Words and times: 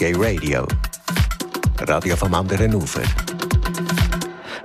Gay 0.00 0.14
Radio. 0.16 0.66
Radio 1.80 2.16
vom 2.16 2.32
anderen 2.32 2.74
Ufer. 2.74 3.02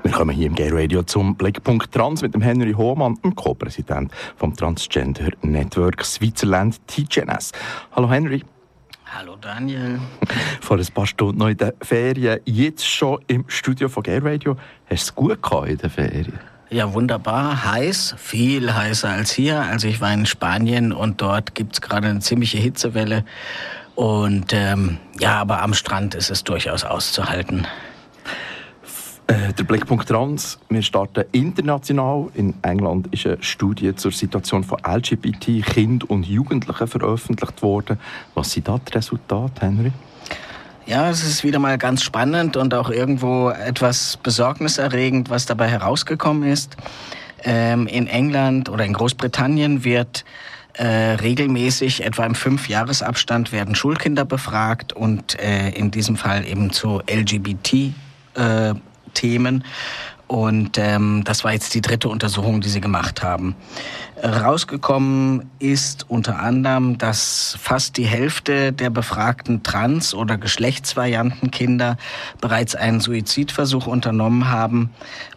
Wir 0.01 0.11
kommen 0.13 0.33
hier 0.33 0.47
im 0.47 0.55
Gay 0.55 0.69
Radio 0.71 1.04
zum 1.04 1.35
Blickpunkt 1.35 1.92
Trans 1.92 2.21
mit 2.21 2.34
dem 2.34 2.42
Henry 2.42 2.71
Hohmann, 2.71 3.15
dem 3.15 3.36
Co-Präsident 3.36 4.13
vom 4.38 4.56
Transgender 4.56 5.32
Network 5.42 6.06
Switzerland 6.06 6.79
TGNS. 6.88 7.52
Hallo 7.92 8.10
Henry. 8.10 8.46
Hallo 9.08 9.36
Daniel. 9.36 10.00
Vor 10.62 10.78
ein 10.78 10.87
paar 10.94 11.06
Stunden 11.06 11.40
noch 11.40 11.49
in 11.49 11.58
den 11.58 11.74
Ferien, 11.81 12.40
jetzt 12.46 12.88
schon 12.88 13.20
im 13.28 13.44
Studio 13.49 13.90
von 13.90 14.04
Gay 14.04 14.20
Radio. 14.20 14.56
Hast 14.90 14.90
du 14.90 14.94
es 15.12 15.15
gut 15.15 15.44
gehabt 15.44 15.67
in 15.67 15.78
den 15.78 15.90
Ferien? 15.90 16.40
Ja, 16.70 16.94
wunderbar. 16.94 17.73
Heiß, 17.73 18.16
viel 18.17 18.73
heißer 18.73 19.09
als 19.09 19.34
hier. 19.34 19.59
Also 19.59 19.90
ich 19.90 19.99
war 19.99 20.13
in 20.13 20.26
Spanien 20.26 20.94
und 20.94 21.22
dort 21.22 21.55
gibt 21.55 21.73
es 21.73 21.81
gerade 21.81 22.08
eine 22.08 22.20
ziemliche 22.20 22.58
Hitzewelle. 22.58 23.26
Und 23.95 24.52
ähm, 24.53 24.98
ja, 25.20 25.39
aber 25.39 25.62
am 25.62 25.73
Strand 25.73 26.16
ist 26.16 26.30
es 26.30 26.44
durchaus 26.44 26.84
auszuhalten. 26.84 27.66
Äh, 29.27 29.53
der 29.53 29.63
Blickpunkt 29.63 30.08
Trans. 30.08 30.59
Wir 30.70 30.84
starten 30.84 31.23
international. 31.31 32.27
In 32.36 32.53
England 32.62 33.08
ist 33.12 33.26
eine 33.26 33.41
Studie 33.41 33.95
zur 33.95 34.12
Situation 34.12 34.63
von 34.63 34.80
LGBT 34.86 35.66
Kindern 35.66 36.08
und 36.09 36.27
Jugendlichen 36.27 36.88
veröffentlicht 36.88 37.63
worden. 37.63 38.00
Was 38.36 38.52
sind 38.52 38.67
da 38.67 38.77
die 38.77 38.94
Resultate, 38.94 39.62
Henry? 39.62 39.91
Ja, 40.86 41.09
es 41.09 41.23
ist 41.23 41.44
wieder 41.44 41.58
mal 41.58 41.80
ganz 41.80 42.03
spannend 42.03 42.55
und 42.58 42.75
auch 42.75 42.91
irgendwo 42.91 43.50
etwas 43.50 44.17
besorgniserregend, 44.17 45.31
was 45.31 45.48
dabei 45.48 45.70
herausgekommen 45.70 46.44
ist. 46.44 46.77
Ähm, 47.44 47.88
in 47.88 48.05
England 48.05 48.70
oder 48.70 48.86
in 48.86 48.94
Großbritannien 48.94 49.84
wird 49.84 50.25
äh, 50.78 51.14
regelmäßig, 51.16 52.04
etwa 52.04 52.26
im 52.26 52.36
Fünfjahresabstand, 52.36 53.52
werden 53.52 53.76
Schulkinder 53.76 54.26
befragt 54.26 54.94
und 54.94 55.40
äh, 55.40 55.70
in 55.70 55.92
diesem 55.92 56.18
Fall 56.18 56.46
eben 56.46 56.72
zu 56.72 57.02
LGBT-Themen. 57.10 57.94
Und 60.28 60.80
ähm, 60.80 61.23
das 61.23 61.44
war 61.44 61.54
jetzt 61.54 61.76
die 61.76 61.81
dritte 61.81 62.09
Untersuchung, 62.09 62.59
die 62.62 62.70
sie 62.70 62.81
gemacht 62.81 63.22
haben. 63.22 63.56
Rausgekommen 64.23 65.52
ist 65.59 66.09
unter 66.09 66.40
anderem, 66.40 66.98
dass 66.98 67.58
fast 67.62 67.98
die 67.98 68.06
Hälfte 68.06 68.73
der 68.73 68.90
befragten 68.90 69.62
Trans- 69.62 70.16
oder 70.16 70.38
Geschlechtsvariantenkinder 70.38 71.98
bereits 72.42 72.76
einen 72.76 73.02
Suizidversuch 73.02 73.86
unternommen 73.86 74.50
haben. 74.50 74.90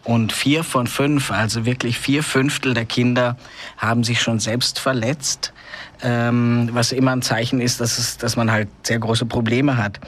Und 0.05 0.31
vier 0.31 0.63
von 0.63 0.87
fünf, 0.87 1.29
also 1.29 1.65
wirklich 1.65 1.99
vier 1.99 2.23
Fünftel 2.23 2.73
der 2.73 2.85
Kinder, 2.85 3.37
haben 3.77 4.03
sich 4.03 4.21
schon 4.21 4.39
selbst 4.39 4.79
verletzt. 4.79 5.53
Ähm, 6.01 6.69
was 6.71 6.93
immer 6.93 7.11
ein 7.11 7.21
Zeichen 7.21 7.61
ist, 7.61 7.79
dass, 7.79 7.99
es, 7.99 8.17
dass 8.17 8.37
man 8.37 8.51
halt 8.51 8.69
sehr 8.83 8.99
große 8.99 9.25
Probleme 9.25 9.77
hat. 9.77 9.99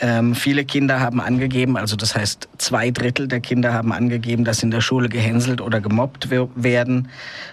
Ähm, 0.00 0.34
viele 0.34 0.64
Kinder 0.64 1.00
haben 1.00 1.20
angegeben, 1.20 1.76
also 1.76 1.94
das 1.94 2.14
heißt 2.14 2.48
zwei 2.58 2.90
Drittel 2.90 3.28
der 3.28 3.40
Kinder 3.40 3.74
haben 3.74 3.92
angegeben, 3.92 4.44
dass 4.44 4.62
in 4.62 4.70
der 4.70 4.80
Schule 4.80 5.08
gehänselt 5.08 5.60
oder 5.60 5.80
gemobbt 5.80 6.30
werden. 6.30 7.08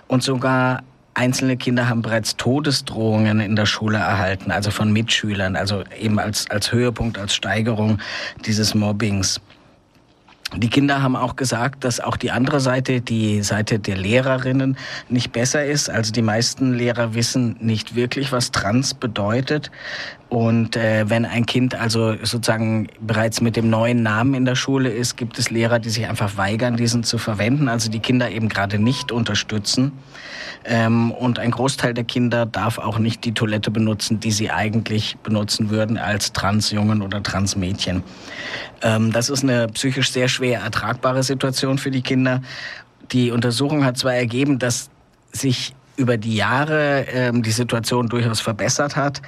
Und 0.08 0.24
sogar 0.24 0.84
einzelne 1.14 1.58
Kinder 1.58 1.90
haben 1.90 2.02
bereits 2.02 2.38
Todesdrohungen 2.38 3.40
in 3.40 3.56
der 3.56 3.66
Schule 3.66 3.98
erhalten, 3.98 4.52
also 4.52 4.72
von 4.72 4.94
Mitschülern, 4.94 5.56
also 5.56 5.84
eben 6.00 6.20
als, 6.20 6.50
als 6.50 6.72
Höhepunkt, 6.72 7.18
als 7.18 7.34
Steigerung 7.36 8.00
dieses 8.46 8.76
Mobbings. 8.76 9.42
Die 10.56 10.70
Kinder 10.70 11.02
haben 11.02 11.18
auch 11.18 11.36
gesagt, 11.36 11.84
dass 11.84 12.00
auch 12.00 12.16
die 12.16 12.32
andere 12.32 12.62
Seite, 12.62 13.02
die 13.02 13.42
Seite 13.44 13.80
der 13.80 13.98
Lehrerinnen, 13.98 14.78
nicht 15.10 15.34
besser 15.34 15.66
ist. 15.66 15.90
Also 15.90 16.14
die 16.14 16.22
meisten 16.22 16.74
Lehrer 16.74 17.14
wissen 17.14 17.58
nicht 17.60 17.96
wirklich, 17.96 18.32
was 18.32 18.52
Trans 18.52 18.94
bedeutet. 18.94 19.72
Und 20.30 20.78
äh, 20.78 21.10
wenn 21.10 21.26
ein 21.26 21.46
Kind 21.46 21.76
also 21.76 22.16
sozusagen 22.16 22.88
bereits 23.00 23.42
mit 23.42 23.56
dem 23.56 23.70
neuen 23.70 24.04
Namen 24.04 24.34
in 24.34 24.46
der 24.46 24.56
Schule 24.56 24.90
ist, 24.90 25.18
gibt 25.18 25.38
es 25.38 25.50
Lehrer, 25.50 25.80
die 25.80 25.90
sich 25.90 26.08
einfach 26.08 26.38
weigern, 26.38 26.78
diesen 26.78 27.04
zu 27.04 27.18
verwenden, 27.18 27.70
also 27.70 27.90
die 27.90 28.00
Kinder 28.00 28.30
eben 28.30 28.50
gerade 28.50 28.80
nicht 28.80 29.12
unterstützen. 29.12 29.92
Ähm, 30.66 31.12
und 31.12 31.40
ein 31.40 31.52
Großteil 31.52 31.94
der 31.94 32.04
Kinder 32.04 32.46
darf 32.46 32.78
auch 32.78 33.00
nicht 33.00 33.24
die 33.24 33.34
Toilette 33.34 33.72
benutzen, 33.72 34.20
die 34.20 34.32
sie 34.32 34.52
eigentlich 34.52 35.16
benutzen 35.24 35.70
würden 35.70 35.98
als 35.98 36.34
Transjungen 36.34 37.02
oder 37.02 37.24
Transmädchen. 37.24 38.04
Ähm, 38.82 39.14
das 39.14 39.30
ist 39.30 39.44
eine 39.44 39.68
psychisch 39.70 40.12
sehr 40.12 40.28
schwer 40.38 40.62
ertragbare 40.62 41.24
Situation 41.24 41.78
für 41.78 41.92
die 41.92 42.02
Kinder. 42.02 42.42
Die 43.12 43.32
Untersuchung 43.32 43.84
hat 43.84 43.98
zwar 43.98 44.14
ergeben, 44.14 44.60
dass 44.60 44.90
sich 45.32 45.74
über 45.98 46.18
die 46.18 46.36
Jahre 46.36 47.08
ähm, 47.12 47.42
die 47.42 47.52
Situation 47.52 48.08
durchaus 48.08 48.40
verbessert 48.40 48.96
hat, 48.96 49.24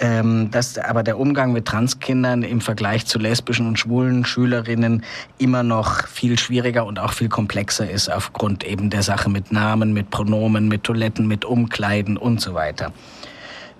ähm, 0.00 0.50
dass 0.50 0.78
aber 0.78 1.02
der 1.02 1.18
Umgang 1.18 1.52
mit 1.52 1.66
Transkindern 1.66 2.42
im 2.42 2.62
Vergleich 2.62 3.04
zu 3.04 3.18
lesbischen 3.18 3.66
und 3.66 3.78
schwulen 3.78 4.24
Schülerinnen 4.24 5.04
immer 5.36 5.62
noch 5.62 6.06
viel 6.08 6.38
schwieriger 6.38 6.86
und 6.86 6.98
auch 6.98 7.12
viel 7.12 7.28
komplexer 7.28 7.90
ist 7.90 8.10
aufgrund 8.10 8.64
eben 8.64 8.88
der 8.88 9.02
Sache 9.02 9.28
mit 9.28 9.52
Namen, 9.52 9.92
mit 9.92 10.08
Pronomen, 10.08 10.68
mit 10.68 10.84
Toiletten, 10.84 11.28
mit 11.28 11.44
Umkleiden 11.44 12.16
und 12.16 12.40
so 12.40 12.54
weiter. 12.54 12.90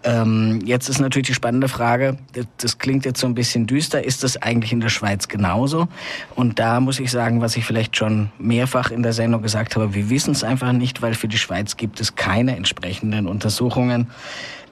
Ähm, 0.05 0.61
jetzt 0.65 0.91
ist 0.91 1.01
natürlich 1.01 1.29
die 1.29 1.35
spannende 1.35 1.69
Frage, 1.69 2.19
das, 2.59 2.79
klingt 2.79 3.07
jetzt 3.07 3.21
so 3.21 3.27
ein 3.27 3.35
bisschen 3.35 3.67
düster, 3.67 4.05
ist 4.05 4.23
das 4.23 4.41
eigentlich 4.41 4.73
in 4.73 4.81
der 4.81 4.91
Schweiz 4.91 5.29
genauso? 5.29 5.89
Und 6.35 6.59
da 6.59 6.81
muss 6.81 7.01
ich 7.01 7.11
sagen, 7.11 7.41
was 7.41 7.57
ich 7.57 7.65
vielleicht 7.65 7.97
schon 7.97 8.31
mehrfach 8.39 8.91
in 8.91 9.03
der 9.03 9.15
Sendung 9.15 9.41
gesagt 9.41 9.77
habe, 9.77 9.95
wir 9.95 10.11
wissen 10.11 10.33
es 10.33 10.45
einfach 10.45 10.73
nicht, 10.73 11.01
weil 11.01 11.15
für 11.15 11.29
die 11.29 11.39
Schweiz 11.39 11.79
gibt 11.79 12.01
es 12.01 12.17
keine 12.17 12.55
entsprechenden 12.55 13.27
Untersuchungen. 13.27 14.09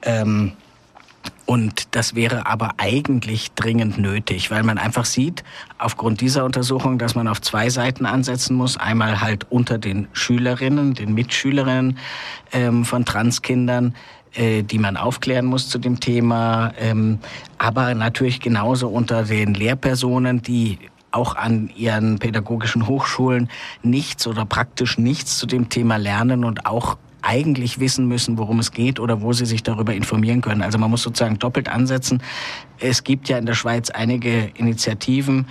Ähm, 0.03 0.53
und 1.45 1.95
das 1.95 2.15
wäre 2.15 2.45
aber 2.45 2.75
eigentlich 2.77 3.51
dringend 3.53 3.97
nötig, 3.97 4.49
weil 4.49 4.63
man 4.63 4.77
einfach 4.77 5.05
sieht, 5.05 5.43
aufgrund 5.77 6.21
dieser 6.21 6.45
Untersuchung, 6.45 6.97
dass 6.99 7.15
man 7.15 7.27
auf 7.27 7.41
zwei 7.41 7.69
Seiten 7.69 8.05
ansetzen 8.05 8.55
muss. 8.55 8.77
Einmal 8.77 9.19
halt 9.19 9.47
unter 9.49 9.77
den 9.77 10.07
Schülerinnen, 10.13 10.93
den 10.93 11.13
Mitschülerinnen 11.13 11.97
ähm, 12.53 12.85
von 12.85 13.03
Transkindern, 13.03 13.95
die 14.35 14.79
man 14.79 14.97
aufklären 14.97 15.45
muss 15.45 15.69
zu 15.69 15.77
dem 15.77 15.99
Thema, 15.99 16.73
ähm, 16.79 17.19
aber 17.57 17.93
natürlich 17.93 18.39
genauso 18.39 18.87
unter 18.87 19.23
den 19.23 19.53
Lehrpersonen, 19.53 20.41
die 20.41 20.79
auch 21.11 21.35
an 21.35 21.69
ihren 21.75 22.19
pädagogischen 22.19 22.87
Hochschulen 22.87 23.49
nichts 23.83 24.25
oder 24.25 24.45
praktisch 24.45 24.97
nichts 24.97 25.37
zu 25.37 25.45
dem 25.45 25.69
Thema 25.69 25.97
lernen 25.97 26.43
und 26.43 26.65
auch 26.65 26.97
eigentlich 27.21 27.79
wissen 27.79 28.07
müssen, 28.07 28.37
worum 28.37 28.59
es 28.59 28.71
geht 28.71 28.99
oder 28.99 29.21
wo 29.21 29.31
sie 29.31 29.45
sich 29.45 29.63
darüber 29.63 29.93
informieren 29.93 30.41
können. 30.41 30.61
Also 30.61 30.77
man 30.77 30.89
muss 30.89 31.03
sozusagen 31.03 31.39
doppelt 31.39 31.69
ansetzen. 31.69 32.21
Es 32.79 33.03
gibt 33.03 33.29
ja 33.29 33.37
in 33.37 33.45
der 33.45 33.53
Schweiz 33.53 33.89
einige 33.89 34.51
Initiativen, 34.55 35.47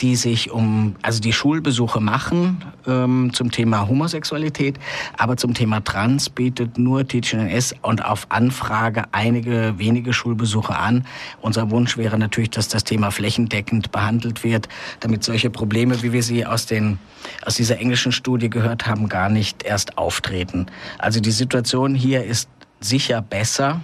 die 0.00 0.16
sich 0.16 0.50
um, 0.50 0.96
also 1.02 1.20
die 1.20 1.32
Schulbesuche 1.32 2.00
machen 2.00 2.64
ähm, 2.86 3.32
zum 3.32 3.50
Thema 3.50 3.88
Homosexualität, 3.88 4.78
aber 5.16 5.36
zum 5.36 5.54
Thema 5.54 5.82
Trans 5.82 6.30
bietet 6.30 6.78
nur 6.78 7.06
TGNS 7.06 7.76
und 7.82 8.04
auf 8.04 8.26
Anfrage 8.30 9.04
einige 9.12 9.74
wenige 9.78 10.12
Schulbesuche 10.12 10.76
an. 10.76 11.06
Unser 11.40 11.70
Wunsch 11.70 11.96
wäre 11.96 12.18
natürlich, 12.18 12.50
dass 12.50 12.68
das 12.68 12.84
Thema 12.84 13.10
flächendeckend 13.10 13.92
behandelt 13.92 14.42
wird, 14.42 14.68
damit 15.00 15.22
solche 15.24 15.50
Probleme, 15.50 16.02
wie 16.02 16.12
wir 16.12 16.22
sie 16.22 16.44
aus, 16.44 16.66
den, 16.66 16.98
aus 17.44 17.54
dieser 17.54 17.78
englischen 17.78 18.12
Studie 18.12 18.50
gehört 18.50 18.86
haben, 18.86 19.08
gar 19.08 19.28
nicht 19.28 19.62
erst 19.62 19.96
auftreten. 19.96 20.66
Also 20.98 21.20
die 21.20 21.30
Situation 21.30 21.94
hier 21.94 22.24
ist 22.24 22.48
sicher 22.80 23.22
besser 23.22 23.80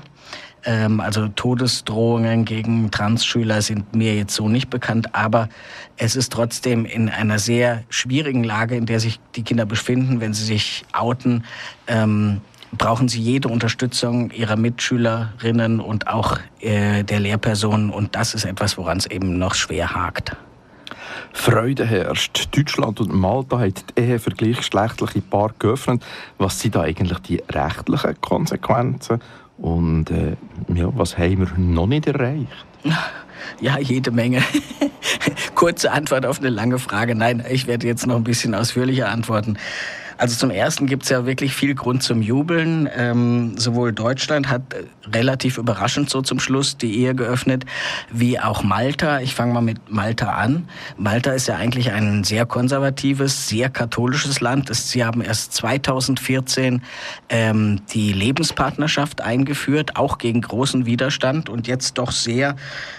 ähm, 0.65 1.01
also 1.01 1.29
Todesdrohungen 1.29 2.45
gegen 2.45 2.91
Transschüler 2.91 3.63
sind 3.63 3.95
mir 3.95 4.15
jetzt 4.15 4.35
so 4.35 4.49
nicht 4.49 4.71
bekannt, 4.71 5.15
aber 5.15 5.49
es 5.97 6.17
ist 6.17 6.33
trotzdem 6.33 6.85
in 6.85 7.09
einer 7.09 7.39
sehr 7.39 7.85
schwierigen 7.89 8.45
Lage, 8.45 8.77
in 8.77 8.87
der 8.87 9.01
sich 9.01 9.21
die 9.37 9.43
Kinder 9.43 9.67
befinden, 9.67 10.21
wenn 10.21 10.35
sie 10.35 10.45
sich 10.45 10.85
outen. 10.93 11.45
Ähm, 11.87 12.41
brauchen 12.73 13.09
sie 13.09 13.21
jede 13.21 13.49
Unterstützung 13.49 14.31
ihrer 14.31 14.57
Mitschülerinnen 14.57 15.81
und 15.81 16.07
auch 16.07 16.39
äh, 16.61 17.03
der 17.03 17.21
Lehrpersonen. 17.21 17.91
Und 17.91 18.15
das 18.15 18.35
ist 18.35 18.45
etwas, 18.45 18.79
woran 18.79 18.99
es 18.99 19.07
eben 19.07 19.39
noch 19.39 19.55
schwer 19.55 19.95
hakt. 19.95 20.37
Freude 21.33 21.87
herrscht. 21.87 22.49
Deutschland 22.57 23.01
und 23.01 23.13
Malta 23.13 23.61
haben 23.61 23.75
die 23.75 24.01
Ehe 24.01 24.19
für 24.19 24.31
gleichgeschlechtliche 24.31 25.21
Paare 25.21 25.55
geöffnet. 25.59 26.05
Was 26.39 26.61
sind 26.61 26.75
da 26.75 26.83
eigentlich 26.83 27.19
die 27.21 27.43
rechtlichen 27.51 28.21
Konsequenzen 28.21 29.21
und 29.61 30.11
äh, 30.11 30.37
ja, 30.75 30.89
was 30.97 31.19
haben 31.19 31.39
wir 31.39 31.49
noch 31.57 31.87
nicht 31.87 32.07
erreicht? 32.07 32.67
Ja, 33.59 33.79
jede 33.79 34.11
Menge. 34.11 34.43
Kurze 35.55 35.91
Antwort 35.93 36.25
auf 36.27 36.41
eine 36.41 36.51
lange 36.51 36.79
Frage. 36.79 37.15
Nein, 37.15 37.45
ich 37.49 37.67
werde 37.67 37.87
jetzt 37.87 38.07
noch 38.07 38.17
ein 38.17 38.25
bisschen 38.25 38.55
ausführlicher 38.55 39.09
antworten. 39.09 39.59
Also 40.21 40.37
zum 40.37 40.51
Ersten 40.51 40.87
gibt 40.87 41.05
es 41.05 41.09
ja 41.09 41.25
wirklich 41.25 41.55
viel 41.55 41.75
Grund 41.75 42.03
zum 42.03 42.21
Jubeln. 42.21 42.91
Ähm, 42.95 43.57
sowohl 43.57 43.95
Deutschland 43.95 44.51
hat 44.51 44.75
äh, 44.75 44.85
relativ 45.17 45.57
überraschend 45.57 46.11
so 46.11 46.21
zum 46.21 46.39
Schluss 46.41 46.77
die 46.77 46.95
Ehe 46.99 47.15
geöffnet, 47.15 47.65
wie 48.11 48.39
auch 48.39 48.63
Malta. 48.63 49.21
Ich 49.21 49.35
fange 49.35 49.55
mal 49.55 49.63
mit 49.63 49.91
Malta 49.91 50.29
an. 50.33 50.69
Malta 50.99 51.31
ist 51.33 51.49
ja 51.49 51.57
eigentlich 51.57 51.93
ein 51.93 52.23
sehr 52.23 52.45
konservatives, 52.45 53.49
sehr 53.49 53.71
katholisches 53.71 54.43
Land. 54.43 54.69
Sie 54.75 55.03
haben 55.03 55.23
erst 55.23 55.55
2014 55.55 56.83
ähm, 57.31 57.81
die 57.95 58.13
Lebenspartnerschaft 58.13 59.23
eingeführt, 59.23 59.97
auch 59.97 60.19
gegen 60.19 60.43
großen 60.43 60.85
Widerstand 60.85 61.49
und 61.49 61.67
jetzt 61.67 61.97
doch 61.97 62.13
sehr 62.13 62.57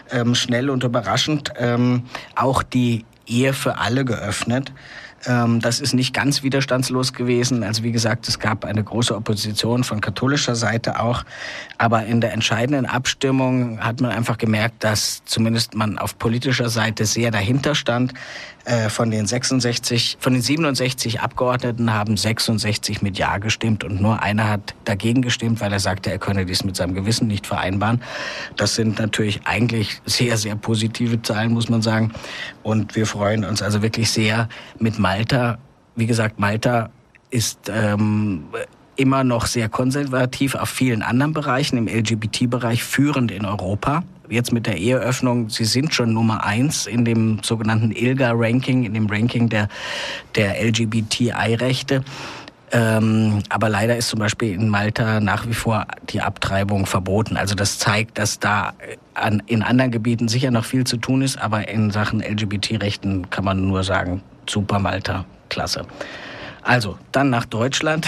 ähm, 0.09 0.33
schnell 0.33 0.71
und 0.71 0.83
überraschend 0.83 1.53
ähm, 1.59 2.01
auch 2.33 2.63
die 2.63 3.05
Ehe 3.27 3.53
für 3.53 3.77
alle 3.77 4.05
geöffnet. 4.05 4.71
Ähm, 5.25 5.59
das 5.59 5.79
ist 5.79 5.93
nicht 5.93 6.13
ganz 6.13 6.43
widerstandslos 6.43 7.13
gewesen. 7.13 7.63
Also 7.63 7.83
wie 7.83 7.91
gesagt, 7.91 8.27
es 8.27 8.39
gab 8.39 8.65
eine 8.65 8.83
große 8.83 9.15
Opposition 9.15 9.83
von 9.83 10.01
katholischer 10.01 10.55
Seite 10.55 10.99
auch. 10.99 11.23
Aber 11.77 12.05
in 12.05 12.21
der 12.21 12.33
entscheidenden 12.33 12.85
Abstimmung 12.85 13.79
hat 13.79 14.01
man 14.01 14.11
einfach 14.11 14.37
gemerkt, 14.37 14.83
dass 14.83 15.23
zumindest 15.25 15.75
man 15.75 15.97
auf 15.97 16.17
politischer 16.17 16.69
Seite 16.69 17.05
sehr 17.05 17.31
dahinter 17.31 17.75
stand. 17.75 18.13
Äh, 18.63 18.89
von 18.89 19.09
den 19.09 19.25
66, 19.25 20.17
von 20.19 20.33
den 20.33 20.41
67 20.41 21.19
Abgeordneten 21.19 21.93
haben 21.93 22.15
66 22.15 23.01
mit 23.01 23.17
Ja 23.17 23.39
gestimmt 23.39 23.83
und 23.83 23.99
nur 23.99 24.21
einer 24.21 24.49
hat 24.49 24.75
dagegen 24.85 25.23
gestimmt, 25.23 25.61
weil 25.61 25.73
er 25.73 25.79
sagte, 25.79 26.11
er 26.11 26.19
könne 26.19 26.45
dies 26.45 26.63
mit 26.63 26.75
seinem 26.75 26.93
Gewissen 26.93 27.27
nicht 27.27 27.47
vereinbaren. 27.47 28.03
Das 28.57 28.75
sind 28.75 28.99
natürlich 28.99 29.41
eigentlich 29.45 29.99
sehr, 30.05 30.37
sehr 30.37 30.55
positive 30.55 31.21
Zahlen, 31.23 31.53
muss 31.53 31.69
man 31.69 31.81
sagen. 31.81 32.13
Und 32.61 32.95
wir 32.95 33.07
freuen 33.07 33.45
uns 33.45 33.63
also 33.63 33.81
wirklich 33.81 34.11
sehr 34.11 34.47
mit 34.77 34.99
Malta. 34.99 35.57
Wie 35.95 36.05
gesagt, 36.05 36.39
Malta 36.39 36.91
ist 37.31 37.71
ähm, 37.73 38.45
immer 38.95 39.23
noch 39.23 39.47
sehr 39.47 39.69
konservativ 39.69 40.53
auf 40.53 40.69
vielen 40.69 41.01
anderen 41.01 41.33
Bereichen, 41.33 41.77
im 41.77 41.87
LGBT-Bereich 41.87 42.83
führend 42.83 43.31
in 43.31 43.45
Europa 43.45 44.03
jetzt 44.31 44.51
mit 44.51 44.65
der 44.65 44.77
Eheöffnung, 44.77 45.49
Sie 45.49 45.65
sind 45.65 45.93
schon 45.93 46.13
Nummer 46.13 46.43
eins 46.43 46.87
in 46.87 47.05
dem 47.05 47.39
sogenannten 47.43 47.91
ILGA-Ranking, 47.91 48.83
in 48.83 48.93
dem 48.93 49.07
Ranking 49.07 49.49
der, 49.49 49.67
der 50.35 50.63
LGBTI-Rechte. 50.63 52.03
Ähm, 52.73 53.43
aber 53.49 53.67
leider 53.67 53.97
ist 53.97 54.07
zum 54.07 54.19
Beispiel 54.19 54.53
in 54.53 54.69
Malta 54.69 55.19
nach 55.19 55.45
wie 55.45 55.53
vor 55.53 55.85
die 56.09 56.21
Abtreibung 56.21 56.85
verboten. 56.85 57.35
Also 57.35 57.53
das 57.53 57.79
zeigt, 57.79 58.17
dass 58.17 58.39
da 58.39 58.73
an, 59.13 59.43
in 59.45 59.61
anderen 59.61 59.91
Gebieten 59.91 60.29
sicher 60.29 60.51
noch 60.51 60.63
viel 60.63 60.85
zu 60.85 60.97
tun 60.97 61.21
ist, 61.21 61.37
aber 61.37 61.67
in 61.67 61.91
Sachen 61.91 62.21
LGBT-Rechten 62.21 63.29
kann 63.29 63.43
man 63.43 63.67
nur 63.67 63.83
sagen, 63.83 64.23
super 64.47 64.79
Malta, 64.79 65.25
klasse. 65.49 65.85
Also, 66.63 66.97
dann 67.11 67.29
nach 67.29 67.45
Deutschland. 67.45 68.07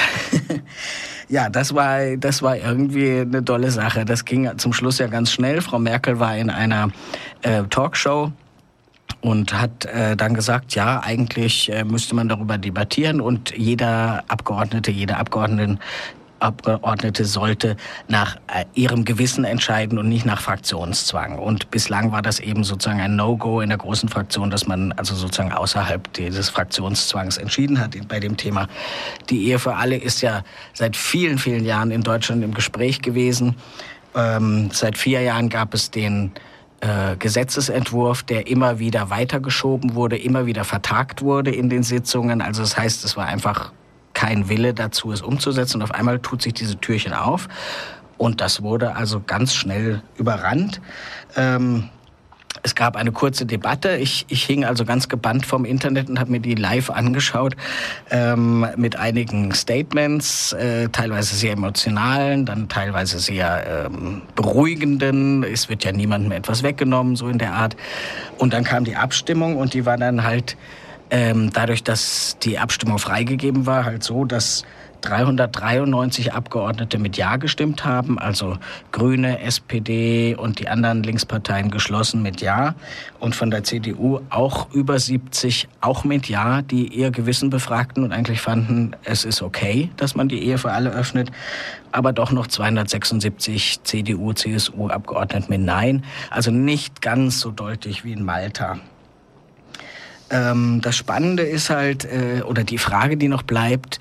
ja, 1.30 1.50
das 1.50 1.74
war, 1.74 2.18
das 2.18 2.42
war 2.42 2.58
irgendwie 2.58 3.22
eine 3.22 3.44
tolle 3.44 3.72
Sache. 3.72 4.06
Das 4.06 4.26
ging 4.26 4.50
zum 4.58 4.74
Schluss 4.74 5.00
ja 5.00 5.08
ganz 5.08 5.32
schnell. 5.32 5.62
Frau 5.62 5.80
Merkel 5.80 6.20
war 6.20 6.38
in 6.38 6.50
einer 6.50 6.90
äh, 7.42 7.64
Talkshow 7.64 8.32
und 9.22 9.54
hat 9.54 9.86
äh, 9.86 10.16
dann 10.16 10.34
gesagt, 10.34 10.76
ja, 10.76 11.02
eigentlich 11.02 11.72
äh, 11.72 11.84
müsste 11.84 12.14
man 12.16 12.28
darüber 12.30 12.58
debattieren 12.58 13.22
und 13.22 13.58
jeder 13.58 14.24
Abgeordnete, 14.28 14.92
jede 14.92 15.18
Abgeordneten 15.18 15.80
Abgeordnete 16.44 17.26
sollte 17.26 17.78
nach 18.08 18.36
äh, 18.48 18.66
ihrem 18.74 19.06
Gewissen 19.06 19.46
entscheiden 19.46 19.98
und 19.98 20.10
nicht 20.10 20.26
nach 20.26 20.42
Fraktionszwang. 20.42 21.40
Und 21.40 21.72
bislang 21.72 22.12
war 22.12 22.22
das 22.22 22.40
eben 22.40 22.64
sozusagen 22.64 23.02
ein 23.02 23.16
No-Go 23.16 23.62
in 23.62 23.70
der 23.70 23.78
großen 23.78 24.10
Fraktion, 24.10 24.50
dass 24.50 24.68
man 24.68 24.92
also 24.94 25.16
sozusagen 25.16 25.52
außerhalb 25.52 26.12
dieses 26.14 26.50
Fraktionszwangs 26.50 27.38
entschieden 27.38 27.80
hat 27.80 27.96
bei 28.08 28.20
dem 28.20 28.38
Thema. 28.38 28.68
Die 29.30 29.48
Ehe 29.48 29.60
für 29.60 29.76
alle 29.76 29.96
ist 29.96 30.22
ja 30.22 30.44
seit 30.74 30.96
vielen, 30.96 31.38
vielen 31.38 31.66
Jahren 31.66 31.92
in 31.92 32.04
Deutschland 32.04 32.44
im 32.44 32.54
Gespräch 32.54 33.02
gewesen. 33.02 33.56
Ähm, 34.16 34.70
seit 34.72 34.98
vier 34.98 35.22
Jahren 35.22 35.50
gab 35.50 35.74
es 35.74 35.90
den 35.92 36.32
äh, 36.82 37.16
Gesetzesentwurf, 37.18 38.24
der 38.24 38.48
immer 38.48 38.78
wieder 38.78 39.10
weitergeschoben 39.10 39.96
wurde, 39.96 40.18
immer 40.18 40.46
wieder 40.46 40.66
vertagt 40.66 41.22
wurde 41.22 41.52
in 41.52 41.70
den 41.70 41.84
Sitzungen. 41.84 42.42
Also 42.42 42.62
das 42.62 42.78
heißt, 42.78 43.06
es 43.06 43.16
war 43.16 43.26
einfach 43.26 43.72
kein 44.24 44.48
Wille 44.48 44.74
dazu, 44.74 45.12
es 45.12 45.22
umzusetzen. 45.22 45.78
Und 45.78 45.84
auf 45.84 45.92
einmal 45.92 46.20
tut 46.20 46.42
sich 46.42 46.54
diese 46.54 46.78
Türchen 46.78 47.12
auf. 47.12 47.50
Und 48.18 48.40
das 48.40 48.62
wurde 48.62 48.96
also 48.96 49.22
ganz 49.26 49.54
schnell 49.54 50.02
überrannt. 50.16 50.80
Ähm, 51.36 51.90
es 52.62 52.74
gab 52.74 52.96
eine 52.96 53.12
kurze 53.12 53.46
Debatte. 53.46 53.98
Ich, 53.98 54.26
ich 54.30 54.46
hing 54.46 54.64
also 54.64 54.86
ganz 54.86 55.10
gebannt 55.10 55.46
vom 55.46 55.66
Internet 55.66 56.08
und 56.08 56.22
habe 56.22 56.32
mir 56.32 56.40
die 56.40 56.56
live 56.56 56.90
angeschaut 56.90 57.58
ähm, 58.12 58.66
mit 58.78 58.96
einigen 58.96 59.54
Statements, 59.54 60.54
äh, 60.54 60.88
teilweise 60.88 61.36
sehr 61.36 61.52
emotionalen, 61.52 62.46
dann 62.46 62.70
teilweise 62.70 63.20
sehr 63.20 63.88
ähm, 63.88 64.22
beruhigenden. 64.36 65.44
Es 65.44 65.68
wird 65.68 65.84
ja 65.84 65.92
niemandem 65.92 66.32
etwas 66.32 66.64
weggenommen, 66.64 67.18
so 67.18 67.28
in 67.28 67.40
der 67.40 67.56
Art. 67.56 67.76
Und 68.38 68.54
dann 68.54 68.64
kam 68.64 68.86
die 68.86 68.96
Abstimmung 68.96 69.58
und 69.58 69.74
die 69.74 69.86
war 69.86 69.98
dann 69.98 70.24
halt 70.24 70.56
ähm, 71.10 71.52
dadurch, 71.54 71.84
dass 71.84 72.38
die 72.42 72.60
Abstimmung 72.60 72.98
freigegeben 72.98 73.66
war, 73.66 73.86
halt 73.86 74.04
so, 74.04 74.26
dass 74.26 74.64
393 75.04 76.34
Abgeordnete 76.34 76.98
mit 76.98 77.18
Ja 77.18 77.36
gestimmt 77.36 77.84
haben, 77.84 78.18
also 78.18 78.58
Grüne, 78.92 79.42
SPD 79.42 80.36
und 80.36 80.60
die 80.60 80.70
anderen 80.70 81.04
Linksparteien 81.04 81.70
geschlossen 81.70 82.22
mit 82.22 82.42
Ja 82.42 82.76
und 83.20 83.36
von 83.36 83.52
der 83.52 83.64
CDU 83.64 84.22
auch 84.30 84.72
über 84.72 84.98
70 84.98 85.68
auch 85.82 86.04
mit 86.06 86.30
Ja, 86.30 86.62
die 86.62 86.88
ihr 86.88 87.12
Gewissen 87.12 87.50
befragten 87.50 88.04
und 88.04 88.14
eigentlich 88.14 88.40
fanden, 88.42 88.96
es 89.04 89.26
ist 89.26 89.42
okay, 89.42 89.90
dass 89.98 90.16
man 90.16 90.30
die 90.30 90.42
Ehe 90.42 90.58
für 90.58 90.72
alle 90.72 90.92
öffnet, 90.92 91.32
aber 91.92 92.14
doch 92.14 92.32
noch 92.32 92.48
276 92.48 93.84
CDU, 93.84 94.34
CSU 94.34 94.88
Abgeordnete 94.88 95.50
mit 95.50 95.62
Nein, 95.62 96.04
also 96.30 96.50
nicht 96.50 97.02
ganz 97.02 97.40
so 97.40 97.52
deutlich 97.52 98.06
wie 98.06 98.14
in 98.14 98.24
Malta. 98.24 98.80
Ähm, 100.34 100.82
das 100.82 100.98
Spannende 100.98 101.44
ist 101.44 101.70
halt, 101.70 102.06
äh, 102.06 102.42
oder 102.42 102.64
die 102.64 102.80
Frage, 102.80 103.16
die 103.18 103.28
noch 103.28 103.44
bleibt, 103.44 104.00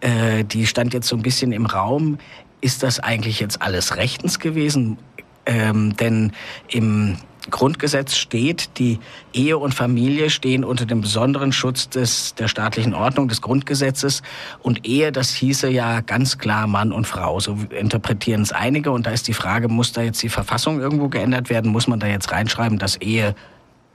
äh, 0.00 0.44
die 0.44 0.66
stand 0.66 0.94
jetzt 0.94 1.08
so 1.08 1.16
ein 1.16 1.22
bisschen 1.22 1.52
im 1.52 1.66
Raum, 1.66 2.18
ist 2.60 2.84
das 2.84 3.00
eigentlich 3.00 3.40
jetzt 3.40 3.60
alles 3.60 3.96
rechtens 3.96 4.38
gewesen? 4.38 4.96
Ähm, 5.44 5.96
denn 5.96 6.32
im 6.68 7.16
Grundgesetz 7.50 8.14
steht, 8.14 8.78
die 8.78 9.00
Ehe 9.32 9.58
und 9.58 9.74
Familie 9.74 10.30
stehen 10.30 10.62
unter 10.62 10.86
dem 10.86 11.00
besonderen 11.00 11.50
Schutz 11.52 11.88
des, 11.88 12.36
der 12.36 12.46
staatlichen 12.46 12.94
Ordnung, 12.94 13.26
des 13.26 13.42
Grundgesetzes. 13.42 14.22
Und 14.60 14.86
Ehe, 14.86 15.10
das 15.10 15.34
hieße 15.34 15.68
ja 15.68 16.00
ganz 16.02 16.38
klar 16.38 16.68
Mann 16.68 16.92
und 16.92 17.08
Frau. 17.08 17.40
So 17.40 17.58
interpretieren 17.76 18.42
es 18.42 18.52
einige. 18.52 18.92
Und 18.92 19.06
da 19.06 19.10
ist 19.10 19.26
die 19.26 19.34
Frage, 19.34 19.66
muss 19.66 19.92
da 19.92 20.02
jetzt 20.02 20.22
die 20.22 20.28
Verfassung 20.28 20.78
irgendwo 20.78 21.08
geändert 21.08 21.50
werden? 21.50 21.72
Muss 21.72 21.88
man 21.88 21.98
da 21.98 22.06
jetzt 22.06 22.30
reinschreiben, 22.30 22.78
dass 22.78 22.94
Ehe 22.96 23.34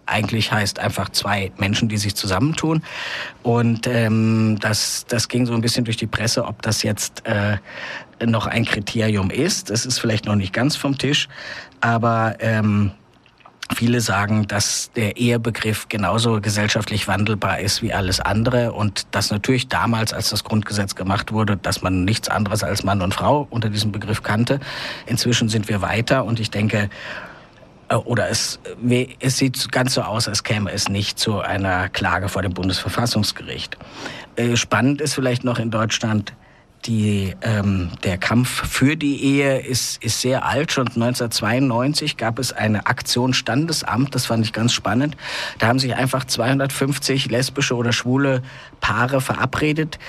eigentlich 0.07 0.51
heißt 0.51 0.79
einfach 0.79 1.09
zwei 1.09 1.51
Menschen, 1.57 1.89
die 1.89 1.97
sich 1.97 2.15
zusammentun. 2.15 2.83
Und 3.43 3.87
ähm, 3.87 4.57
das, 4.59 5.05
das 5.07 5.27
ging 5.27 5.45
so 5.45 5.53
ein 5.53 5.61
bisschen 5.61 5.85
durch 5.85 5.97
die 5.97 6.07
Presse, 6.07 6.45
ob 6.45 6.61
das 6.61 6.83
jetzt 6.83 7.25
äh, 7.25 7.57
noch 8.25 8.47
ein 8.47 8.65
Kriterium 8.65 9.29
ist. 9.29 9.69
Das 9.69 9.85
ist 9.85 9.99
vielleicht 9.99 10.25
noch 10.25 10.35
nicht 10.35 10.53
ganz 10.53 10.75
vom 10.75 10.97
Tisch, 10.97 11.27
aber 11.81 12.35
ähm, 12.39 12.91
Viele 13.75 13.99
sagen, 13.99 14.47
dass 14.47 14.91
der 14.95 15.17
Ehebegriff 15.17 15.89
genauso 15.89 16.39
gesellschaftlich 16.39 17.07
wandelbar 17.07 17.59
ist 17.59 17.81
wie 17.81 17.93
alles 17.93 18.21
andere 18.21 18.71
und 18.71 19.07
dass 19.11 19.29
natürlich 19.29 19.67
damals, 19.67 20.13
als 20.13 20.29
das 20.29 20.45
Grundgesetz 20.45 20.95
gemacht 20.95 21.33
wurde, 21.33 21.57
dass 21.57 21.81
man 21.81 22.05
nichts 22.05 22.29
anderes 22.29 22.63
als 22.63 22.83
Mann 22.83 23.01
und 23.01 23.13
Frau 23.13 23.45
unter 23.49 23.69
diesem 23.69 23.91
Begriff 23.91 24.23
kannte. 24.23 24.61
Inzwischen 25.05 25.49
sind 25.49 25.67
wir 25.67 25.81
weiter 25.81 26.23
und 26.23 26.39
ich 26.39 26.49
denke, 26.49 26.89
oder 27.95 28.29
es, 28.29 28.59
es 29.19 29.37
sieht 29.37 29.71
ganz 29.71 29.93
so 29.93 30.01
aus, 30.01 30.27
als 30.27 30.43
käme 30.43 30.71
es 30.71 30.89
nicht 30.89 31.17
zu 31.19 31.39
einer 31.39 31.89
Klage 31.89 32.29
vor 32.29 32.41
dem 32.41 32.53
Bundesverfassungsgericht. 32.53 33.77
Äh, 34.35 34.55
spannend 34.55 35.01
ist 35.01 35.13
vielleicht 35.13 35.43
noch 35.43 35.59
in 35.59 35.71
Deutschland, 35.71 36.33
die, 36.85 37.35
ähm, 37.41 37.89
der 38.03 38.17
Kampf 38.17 38.67
für 38.67 38.95
die 38.95 39.23
Ehe 39.23 39.59
ist, 39.59 40.01
ist 40.03 40.21
sehr 40.21 40.45
alt. 40.45 40.71
Schon 40.71 40.87
1992 40.87 42.17
gab 42.17 42.39
es 42.39 42.53
eine 42.53 42.85
Aktion 42.85 43.33
Standesamt, 43.33 44.15
das 44.15 44.25
fand 44.25 44.45
ich 44.45 44.53
ganz 44.53 44.73
spannend. 44.73 45.17
Da 45.59 45.67
haben 45.67 45.79
sich 45.79 45.95
einfach 45.95 46.25
250 46.25 47.29
lesbische 47.29 47.75
oder 47.75 47.91
schwule 47.91 48.41
Paare 48.79 49.21
verabredet, 49.21 49.99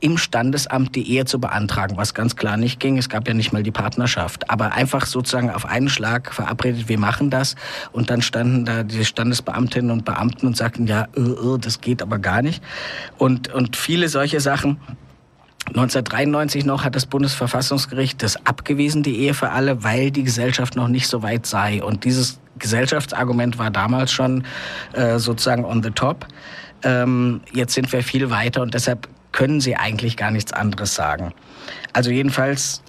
im 0.00 0.16
Standesamt 0.16 0.96
die 0.96 1.10
Ehe 1.12 1.26
zu 1.26 1.38
beantragen, 1.38 1.96
was 1.96 2.14
ganz 2.14 2.36
klar 2.36 2.56
nicht 2.56 2.80
ging. 2.80 2.98
Es 2.98 3.08
gab 3.08 3.28
ja 3.28 3.34
nicht 3.34 3.52
mal 3.52 3.62
die 3.62 3.70
Partnerschaft. 3.70 4.50
Aber 4.50 4.72
einfach 4.72 5.06
sozusagen 5.06 5.50
auf 5.50 5.66
einen 5.66 5.88
Schlag 5.88 6.34
verabredet, 6.34 6.88
wir 6.88 6.98
machen 6.98 7.30
das. 7.30 7.54
Und 7.92 8.10
dann 8.10 8.22
standen 8.22 8.64
da 8.64 8.82
die 8.82 9.04
Standesbeamtinnen 9.04 9.90
und 9.90 10.04
Beamten 10.04 10.46
und 10.46 10.56
sagten, 10.56 10.86
ja, 10.86 11.06
äh, 11.16 11.20
äh, 11.20 11.58
das 11.58 11.80
geht 11.80 12.02
aber 12.02 12.18
gar 12.18 12.42
nicht. 12.42 12.62
Und, 13.18 13.52
und 13.52 13.76
viele 13.76 14.08
solche 14.08 14.40
Sachen. 14.40 14.78
1993 15.68 16.64
noch 16.64 16.84
hat 16.84 16.96
das 16.96 17.06
Bundesverfassungsgericht 17.06 18.22
das 18.22 18.44
abgewiesen, 18.46 19.02
die 19.02 19.18
Ehe 19.20 19.34
für 19.34 19.50
alle, 19.50 19.84
weil 19.84 20.10
die 20.10 20.24
Gesellschaft 20.24 20.74
noch 20.74 20.88
nicht 20.88 21.06
so 21.06 21.22
weit 21.22 21.46
sei. 21.46 21.82
Und 21.82 22.04
dieses 22.04 22.40
Gesellschaftsargument 22.58 23.58
war 23.58 23.70
damals 23.70 24.10
schon 24.10 24.44
äh, 24.94 25.18
sozusagen 25.18 25.64
on 25.64 25.82
the 25.82 25.90
top. 25.90 26.26
Ähm, 26.82 27.42
jetzt 27.52 27.74
sind 27.74 27.92
wir 27.92 28.02
viel 28.02 28.30
weiter 28.30 28.62
und 28.62 28.74
deshalb 28.74 29.08
können 29.32 29.60
sie 29.60 29.76
eigentlich 29.76 30.16
gar 30.16 30.30
nichts 30.30 30.52
anderes 30.52 30.94
sagen. 30.94 31.32
Also 31.92 32.10
jedenfalls 32.10 32.82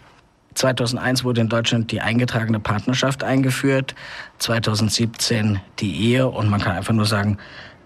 2001 0.56 1.24
wurde 1.24 1.42
in 1.42 1.50
Deutschland 1.50 1.92
die 1.92 2.02
eingetragene 2.02 2.60
Partnerschaft 2.60 3.24
eingeführt, 3.24 3.96
2017 4.40 5.60
die 5.80 6.12
Ehe 6.12 6.28
und 6.28 6.50
man 6.50 6.60
kann 6.62 6.76
einfach 6.76 6.94
nur 6.94 7.06
sagen, 7.06 7.38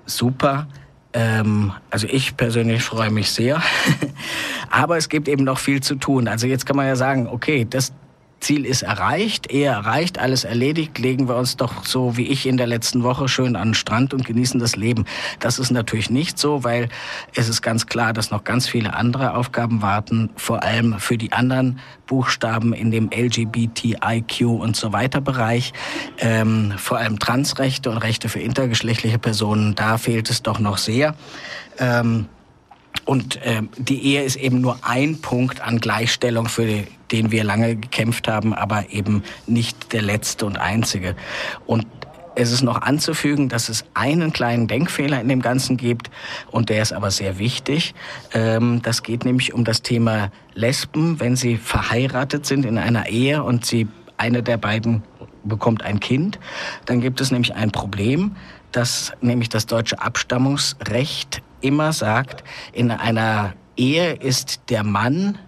super. 0.06 0.68
Ähm, 1.14 1.72
also 1.92 2.08
ich 2.08 2.36
persönlich 2.36 2.84
freue 2.84 3.12
mich 3.12 3.32
sehr. 3.32 3.62
Aber 4.70 4.98
es 4.98 5.10
gibt 5.10 5.28
eben 5.28 5.44
noch 5.44 5.60
viel 5.60 5.82
zu 5.82 5.96
tun. 5.96 6.28
Also 6.28 6.48
jetzt 6.48 6.66
kann 6.66 6.76
man 6.76 6.88
ja 6.88 6.96
sagen, 6.96 7.28
okay, 7.28 7.66
das, 7.70 7.94
Ziel 8.40 8.66
ist 8.66 8.84
erreicht, 8.84 9.52
eher 9.52 9.74
erreicht, 9.74 10.20
alles 10.20 10.44
erledigt, 10.44 11.00
legen 11.00 11.28
wir 11.28 11.36
uns 11.36 11.58
doch 11.58 11.86
so 11.86 12.16
wie 12.18 12.28
ich 12.28 12.46
in 12.46 12.58
der 12.58 12.68
letzten 12.68 13.04
Woche 13.04 13.28
schön 13.28 13.56
an 13.56 13.70
den 13.70 13.74
Strand 13.74 14.14
und 14.14 14.26
genießen 14.26 14.60
das 14.60 14.76
Leben. 14.76 15.06
Das 15.40 15.58
ist 15.58 15.72
natürlich 15.72 16.10
nicht 16.10 16.38
so, 16.38 16.64
weil 16.64 16.90
es 17.34 17.50
ist 17.50 17.62
ganz 17.62 17.88
klar, 17.88 18.14
dass 18.14 18.32
noch 18.32 18.44
ganz 18.44 18.68
viele 18.68 18.94
andere 18.94 19.36
Aufgaben 19.36 19.82
warten, 19.82 20.30
vor 20.36 20.64
allem 20.64 21.00
für 21.00 21.18
die 21.18 21.32
anderen 21.32 21.80
Buchstaben 22.06 22.74
in 22.74 22.92
dem 22.92 23.10
LGBTIQ 23.12 24.42
und 24.42 24.76
so 24.76 24.94
weiter 24.94 25.22
Bereich, 25.22 25.74
ähm, 26.20 26.74
vor 26.78 27.00
allem 27.00 27.18
Transrechte 27.20 27.90
und 27.90 27.98
Rechte 27.98 28.30
für 28.30 28.40
intergeschlechtliche 28.40 29.18
Personen, 29.18 29.76
da 29.76 29.98
fehlt 29.98 30.30
es 30.30 30.44
doch 30.44 30.60
noch 30.60 30.78
sehr. 30.78 31.16
Ähm, 31.80 32.28
und 33.06 33.38
äh, 33.44 33.62
die 33.78 34.04
Ehe 34.04 34.24
ist 34.24 34.36
eben 34.36 34.62
nur 34.62 34.80
ein 34.82 35.22
Punkt 35.22 35.62
an 35.62 35.80
Gleichstellung, 35.80 36.48
für 36.48 36.84
den 37.12 37.32
wir 37.32 37.44
lange 37.44 37.76
gekämpft 37.76 38.28
haben, 38.28 38.54
aber 38.54 38.90
eben 38.90 39.24
nicht 39.46 39.94
der 39.94 40.02
letzte 40.02 40.46
und 40.46 40.58
einzige. 40.58 41.16
Und 41.68 41.86
es 42.36 42.52
ist 42.52 42.64
noch 42.64 42.82
anzufügen, 42.82 43.48
dass 43.48 43.70
es 43.70 43.86
einen 43.94 44.34
kleinen 44.34 44.68
Denkfehler 44.68 45.22
in 45.22 45.30
dem 45.30 45.42
Ganzen 45.42 45.78
gibt 45.78 46.10
und 46.52 46.70
der 46.70 46.82
ist 46.82 46.92
aber 46.92 47.12
sehr 47.12 47.40
wichtig. 47.40 47.94
Ähm, 48.34 48.82
das 48.82 49.04
geht 49.04 49.24
nämlich 49.24 49.54
um 49.54 49.64
das 49.64 49.82
Thema 49.82 50.32
Lesben, 50.54 51.20
wenn 51.20 51.36
sie 51.36 51.58
verheiratet 51.58 52.46
sind 52.46 52.66
in 52.66 52.78
einer 52.78 53.08
Ehe 53.08 53.44
und 53.44 53.66
sie 53.66 53.88
eine 54.18 54.44
der 54.44 54.58
beiden 54.58 55.04
bekommt 55.44 55.84
ein 55.84 56.00
Kind, 56.00 56.40
dann 56.86 57.02
gibt 57.02 57.22
es 57.22 57.32
nämlich 57.32 57.54
ein 57.56 57.72
Problem, 57.72 58.36
dass 58.72 59.14
nämlich 59.22 59.50
das 59.50 59.68
deutsche 59.68 60.02
Abstammungsrecht 60.02 61.42
immer 61.66 61.94
sagt, 61.94 62.44
in 62.74 62.92
einer 62.92 63.54
Ehe 63.76 64.14
ist 64.14 64.62
der 64.70 64.84
Mann 64.84 65.40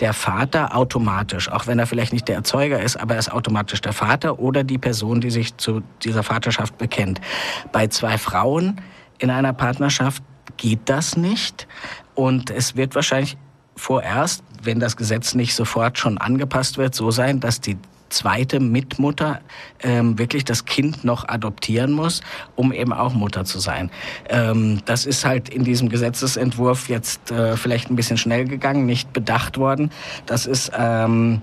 der 0.00 0.12
Vater 0.12 0.76
automatisch, 0.76 1.50
auch 1.50 1.66
wenn 1.66 1.78
er 1.78 1.86
vielleicht 1.86 2.12
nicht 2.12 2.28
der 2.28 2.36
Erzeuger 2.36 2.80
ist, 2.80 2.96
aber 2.96 3.14
er 3.14 3.20
ist 3.20 3.32
automatisch 3.32 3.80
der 3.80 3.92
Vater 3.92 4.38
oder 4.38 4.64
die 4.64 4.78
Person, 4.78 5.20
die 5.20 5.30
sich 5.30 5.56
zu 5.56 5.82
dieser 6.02 6.22
Vaterschaft 6.22 6.76
bekennt. 6.76 7.20
Bei 7.70 7.86
zwei 7.86 8.18
Frauen 8.18 8.80
in 9.18 9.30
einer 9.30 9.52
Partnerschaft 9.52 10.22
geht 10.56 10.80
das 10.86 11.16
nicht 11.16 11.68
und 12.14 12.50
es 12.50 12.76
wird 12.76 12.94
wahrscheinlich 12.94 13.36
vorerst, 13.76 14.44
wenn 14.62 14.80
das 14.80 14.96
Gesetz 14.96 15.34
nicht 15.34 15.54
sofort 15.54 15.98
schon 15.98 16.18
angepasst 16.18 16.78
wird, 16.78 16.94
so 16.94 17.10
sein, 17.10 17.40
dass 17.40 17.60
die 17.60 17.78
zweite 18.12 18.60
Mitmutter 18.60 19.40
ähm, 19.82 20.18
wirklich 20.18 20.44
das 20.44 20.64
Kind 20.64 21.04
noch 21.04 21.28
adoptieren 21.28 21.92
muss, 21.92 22.20
um 22.54 22.72
eben 22.72 22.92
auch 22.92 23.14
Mutter 23.14 23.44
zu 23.44 23.58
sein. 23.58 23.90
Ähm, 24.28 24.80
das 24.84 25.06
ist 25.06 25.24
halt 25.24 25.48
in 25.48 25.64
diesem 25.64 25.88
Gesetzesentwurf 25.88 26.88
jetzt 26.88 27.30
äh, 27.30 27.56
vielleicht 27.56 27.90
ein 27.90 27.96
bisschen 27.96 28.16
schnell 28.16 28.44
gegangen, 28.44 28.86
nicht 28.86 29.12
bedacht 29.12 29.58
worden. 29.58 29.90
Das 30.26 30.46
ist 30.46 30.70
ähm, 30.76 31.42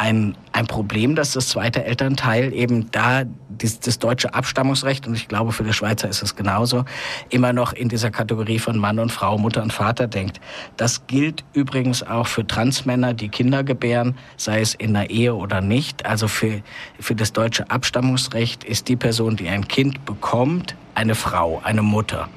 ein, 0.00 0.34
ein 0.52 0.66
Problem, 0.66 1.14
dass 1.14 1.32
das 1.32 1.48
zweite 1.48 1.84
Elternteil 1.84 2.54
eben 2.54 2.90
da 2.90 3.24
das, 3.50 3.80
das 3.80 3.98
deutsche 3.98 4.32
Abstammungsrecht, 4.32 5.06
und 5.06 5.14
ich 5.14 5.28
glaube 5.28 5.52
für 5.52 5.62
die 5.62 5.74
Schweizer 5.74 6.08
ist 6.08 6.22
es 6.22 6.34
genauso, 6.34 6.86
immer 7.28 7.52
noch 7.52 7.74
in 7.74 7.90
dieser 7.90 8.10
Kategorie 8.10 8.58
von 8.58 8.78
Mann 8.78 8.98
und 8.98 9.12
Frau, 9.12 9.36
Mutter 9.36 9.62
und 9.62 9.74
Vater 9.74 10.06
denkt. 10.06 10.40
Das 10.78 11.06
gilt 11.06 11.44
übrigens 11.52 12.02
auch 12.02 12.26
für 12.26 12.46
Transmänner, 12.46 13.12
die 13.12 13.28
Kinder 13.28 13.62
gebären, 13.62 14.16
sei 14.38 14.62
es 14.62 14.72
in 14.72 14.94
der 14.94 15.10
Ehe 15.10 15.34
oder 15.34 15.60
nicht. 15.60 16.06
Also 16.06 16.28
für, 16.28 16.62
für 16.98 17.14
das 17.14 17.34
deutsche 17.34 17.70
Abstammungsrecht 17.70 18.64
ist 18.64 18.88
die 18.88 18.96
Person, 18.96 19.36
die 19.36 19.50
ein 19.50 19.68
Kind 19.68 20.06
bekommt, 20.06 20.76
eine 20.94 21.14
Frau, 21.14 21.60
eine 21.62 21.82
Mutter 21.82 22.30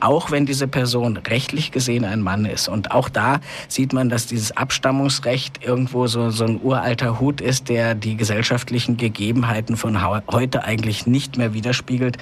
auch 0.00 0.30
wenn 0.30 0.46
diese 0.46 0.68
Person 0.68 1.16
rechtlich 1.16 1.72
gesehen 1.72 2.04
ein 2.04 2.20
Mann 2.20 2.44
ist. 2.44 2.68
Und 2.68 2.90
auch 2.90 3.08
da 3.08 3.40
sieht 3.68 3.92
man, 3.92 4.08
dass 4.08 4.26
dieses 4.26 4.56
Abstammungsrecht 4.56 5.64
irgendwo 5.64 6.06
so, 6.06 6.30
so 6.30 6.44
ein 6.44 6.60
uralter 6.62 7.20
Hut 7.20 7.40
ist, 7.40 7.68
der 7.68 7.94
die 7.94 8.16
gesellschaftlichen 8.16 8.96
Gegebenheiten 8.96 9.76
von 9.76 10.02
heute 10.02 10.64
eigentlich 10.64 11.06
nicht 11.06 11.36
mehr 11.36 11.54
widerspiegelt. 11.54 12.18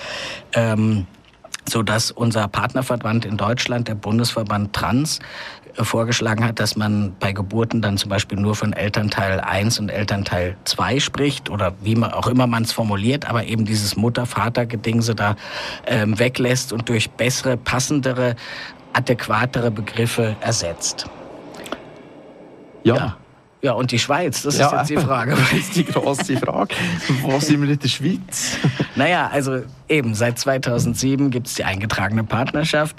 Ähm, 0.53 1.07
so 1.69 1.83
dass 1.83 2.11
unser 2.11 2.49
Partnerverband 2.49 3.25
in 3.25 3.37
Deutschland, 3.37 3.89
der 3.89 3.95
Bundesverband 3.95 4.73
Trans, 4.73 5.21
vorgeschlagen 5.75 6.45
hat, 6.45 6.61
dass 6.61 6.77
man 6.77 7.15
bei 7.19 7.33
Geburten 7.33 7.83
dann 7.83 7.97
zum 7.97 8.11
Beispiel 8.11 8.39
nur 8.39 8.55
von 8.55 8.73
Elternteil 8.73 9.41
1 9.41 9.79
und 9.79 9.89
Elternteil 9.89 10.57
2 10.65 11.01
spricht 11.01 11.51
oder 11.51 11.75
wie 11.83 11.95
man 11.95 12.13
auch 12.13 12.27
immer 12.27 12.47
man 12.47 12.63
es 12.63 12.73
formuliert, 12.73 13.29
aber 13.29 13.45
eben 13.45 13.65
dieses 13.65 13.97
Mutter-Vater-Gedingse 13.97 15.15
da 15.15 15.37
ähm, 15.87 16.19
weglässt 16.19 16.73
und 16.73 16.89
durch 16.89 17.11
bessere, 17.11 17.57
passendere, 17.57 18.37
adäquatere 18.93 19.71
Begriffe 19.71 20.37
ersetzt. 20.41 21.07
ja. 22.85 22.97
ja. 22.97 23.17
Ja, 23.61 23.73
und 23.73 23.91
die 23.91 23.99
Schweiz, 23.99 24.43
das 24.43 24.57
ja, 24.57 24.67
ist 24.67 24.73
jetzt 24.73 24.91
die 24.91 25.05
Frage. 25.05 25.33
Das 25.37 25.53
ist 25.53 25.75
die 25.75 25.85
große 25.85 26.37
Frage. 26.37 26.75
Wo 27.23 27.41
sind 27.41 27.61
wir 27.61 27.69
in 27.69 27.79
der 27.79 27.89
Schweiz? 27.89 28.57
Naja, 28.99 29.31
also 29.33 29.62
eben, 29.88 30.17
seit 30.17 30.40
2007 30.40 31.31
gibt 31.31 31.47
es 31.47 31.55
die 31.55 31.62
eingetragene 31.62 32.25
Partnerschaft 32.25 32.97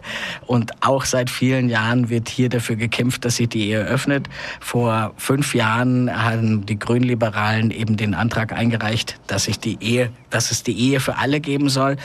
und 0.48 0.72
auch 0.82 1.04
seit 1.04 1.30
vielen 1.30 1.68
Jahren 1.68 2.10
wird 2.10 2.30
hier 2.30 2.48
dafür 2.48 2.78
gekämpft, 2.78 3.26
dass 3.26 3.36
sich 3.36 3.50
die 3.50 3.68
Ehe 3.68 3.82
öffnet. 3.82 4.30
Vor 4.62 5.14
fünf 5.18 5.54
Jahren 5.54 6.10
haben 6.24 6.66
die 6.66 6.80
Grünliberalen 6.80 7.70
eben 7.72 7.98
den 7.98 8.14
Antrag 8.14 8.54
eingereicht, 8.54 9.20
dass 9.28 9.44
sich 9.44 9.60
die 9.60 9.78
Ehe, 9.82 10.10
dass 10.30 10.52
es 10.52 10.64
die 10.64 10.80
Ehe 10.80 11.02
für 11.02 11.18
alle 11.18 11.42
geben 11.42 11.68
soll. 11.68 11.98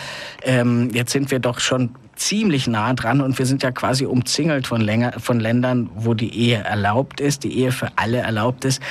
Ähm, 0.43 0.91
jetzt 0.93 1.13
sind 1.13 1.31
wir 1.31 1.39
doch 1.39 1.61
schon 1.61 1.91
ziemlich 2.17 2.67
nah 2.67 2.95
dran 2.95 3.21
und 3.21 3.39
wir 3.39 3.47
sind 3.47 3.63
ja 3.63 3.71
quasi 3.71 4.07
umzingelt 4.07 4.67
von, 4.67 4.81
Länger, 4.81 5.21
von 5.21 5.39
Ländern, 5.39 5.89
wo 5.95 6.15
die 6.15 6.37
Ehe 6.37 6.59
erlaubt 6.59 7.21
ist, 7.21 7.45
die 7.45 7.57
Ehe 7.57 7.71
für 7.71 7.93
alle 7.95 8.19
erlaubt 8.19 8.65
ist. 8.65 8.83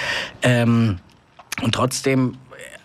Ähm, 0.43 0.99
und 1.61 1.75
trotzdem 1.75 2.37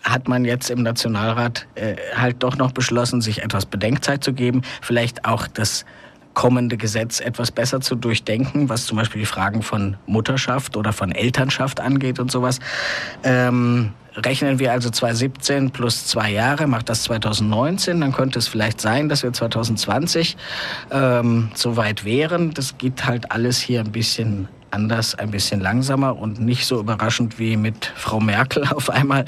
hat 0.09 0.27
man 0.27 0.45
jetzt 0.45 0.69
im 0.69 0.83
Nationalrat 0.83 1.67
äh, 1.75 1.95
halt 2.15 2.43
doch 2.43 2.57
noch 2.57 2.71
beschlossen, 2.71 3.21
sich 3.21 3.43
etwas 3.43 3.65
Bedenkzeit 3.65 4.23
zu 4.23 4.33
geben, 4.33 4.61
vielleicht 4.81 5.25
auch 5.25 5.47
das 5.47 5.85
kommende 6.33 6.77
Gesetz 6.77 7.19
etwas 7.19 7.51
besser 7.51 7.81
zu 7.81 7.95
durchdenken, 7.95 8.69
was 8.69 8.85
zum 8.85 8.97
Beispiel 8.97 9.21
die 9.21 9.25
Fragen 9.25 9.61
von 9.61 9.97
Mutterschaft 10.05 10.77
oder 10.77 10.93
von 10.93 11.11
Elternschaft 11.11 11.79
angeht 11.79 12.19
und 12.19 12.31
sowas. 12.31 12.59
Ähm, 13.23 13.93
Rechnen 14.15 14.59
wir 14.59 14.71
also 14.71 14.89
2017 14.89 15.71
plus 15.71 16.05
zwei 16.07 16.31
Jahre, 16.31 16.67
macht 16.67 16.89
das 16.89 17.03
2019, 17.03 18.01
dann 18.01 18.11
könnte 18.11 18.39
es 18.39 18.47
vielleicht 18.47 18.81
sein, 18.81 19.07
dass 19.07 19.23
wir 19.23 19.31
2020 19.31 20.35
ähm, 20.91 21.51
so 21.53 21.77
weit 21.77 22.05
wären. 22.05 22.53
Das 22.53 22.77
geht 22.77 23.05
halt 23.05 23.31
alles 23.31 23.59
hier 23.59 23.79
ein 23.81 23.91
bisschen 23.91 24.47
anders, 24.71 25.15
ein 25.15 25.31
bisschen 25.31 25.59
langsamer 25.59 26.17
und 26.17 26.39
nicht 26.39 26.65
so 26.65 26.79
überraschend 26.79 27.39
wie 27.39 27.57
mit 27.57 27.85
Frau 27.95 28.19
Merkel 28.19 28.63
auf 28.75 28.89
einmal. 28.89 29.25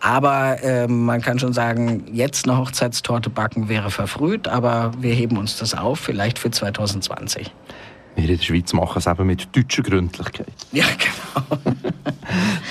Aber 0.00 0.62
äh, 0.62 0.86
man 0.86 1.20
kann 1.20 1.38
schon 1.38 1.52
sagen, 1.52 2.04
jetzt 2.12 2.48
eine 2.48 2.58
Hochzeitstorte 2.58 3.30
backen 3.30 3.68
wäre 3.68 3.90
verfrüht, 3.90 4.48
aber 4.48 4.92
wir 4.98 5.14
heben 5.14 5.36
uns 5.36 5.58
das 5.58 5.74
auf, 5.74 6.00
vielleicht 6.00 6.38
für 6.38 6.50
2020. 6.50 7.52
Wir 8.16 8.28
in 8.28 8.36
der 8.36 8.42
Schweiz 8.42 8.72
machen 8.72 8.98
es 8.98 9.06
eben 9.06 9.26
mit 9.26 9.54
deutscher 9.56 9.82
Gründlichkeit. 9.82 10.46
Ja, 10.72 10.84
genau. 10.86 11.62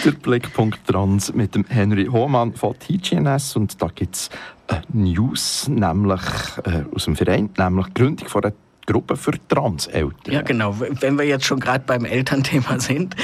der 0.05 0.11
Blickpunkt 0.11 0.85
Trans 0.87 1.33
mit 1.33 1.55
dem 1.55 1.65
Henry 1.67 2.05
Hohmann 2.05 2.53
von 2.53 2.77
TGNS 2.77 3.55
und 3.55 3.81
da 3.81 3.87
gibt 3.93 4.15
es 4.15 4.29
News, 4.91 5.67
nämlich 5.67 6.21
äh, 6.63 6.83
aus 6.93 7.05
dem 7.05 7.15
Verein, 7.15 7.49
nämlich 7.57 7.87
die 7.87 7.93
Gründung 7.93 8.27
von 8.27 8.43
einer 8.43 8.53
Gruppe 8.85 9.15
für 9.15 9.31
Transeltern. 9.47 10.33
Ja, 10.33 10.41
genau. 10.41 10.75
Wenn 10.77 11.17
wir 11.17 11.25
jetzt 11.25 11.45
schon 11.45 11.59
gerade 11.59 11.83
beim 11.85 12.05
Elternthema 12.05 12.79
sind. 12.79 13.15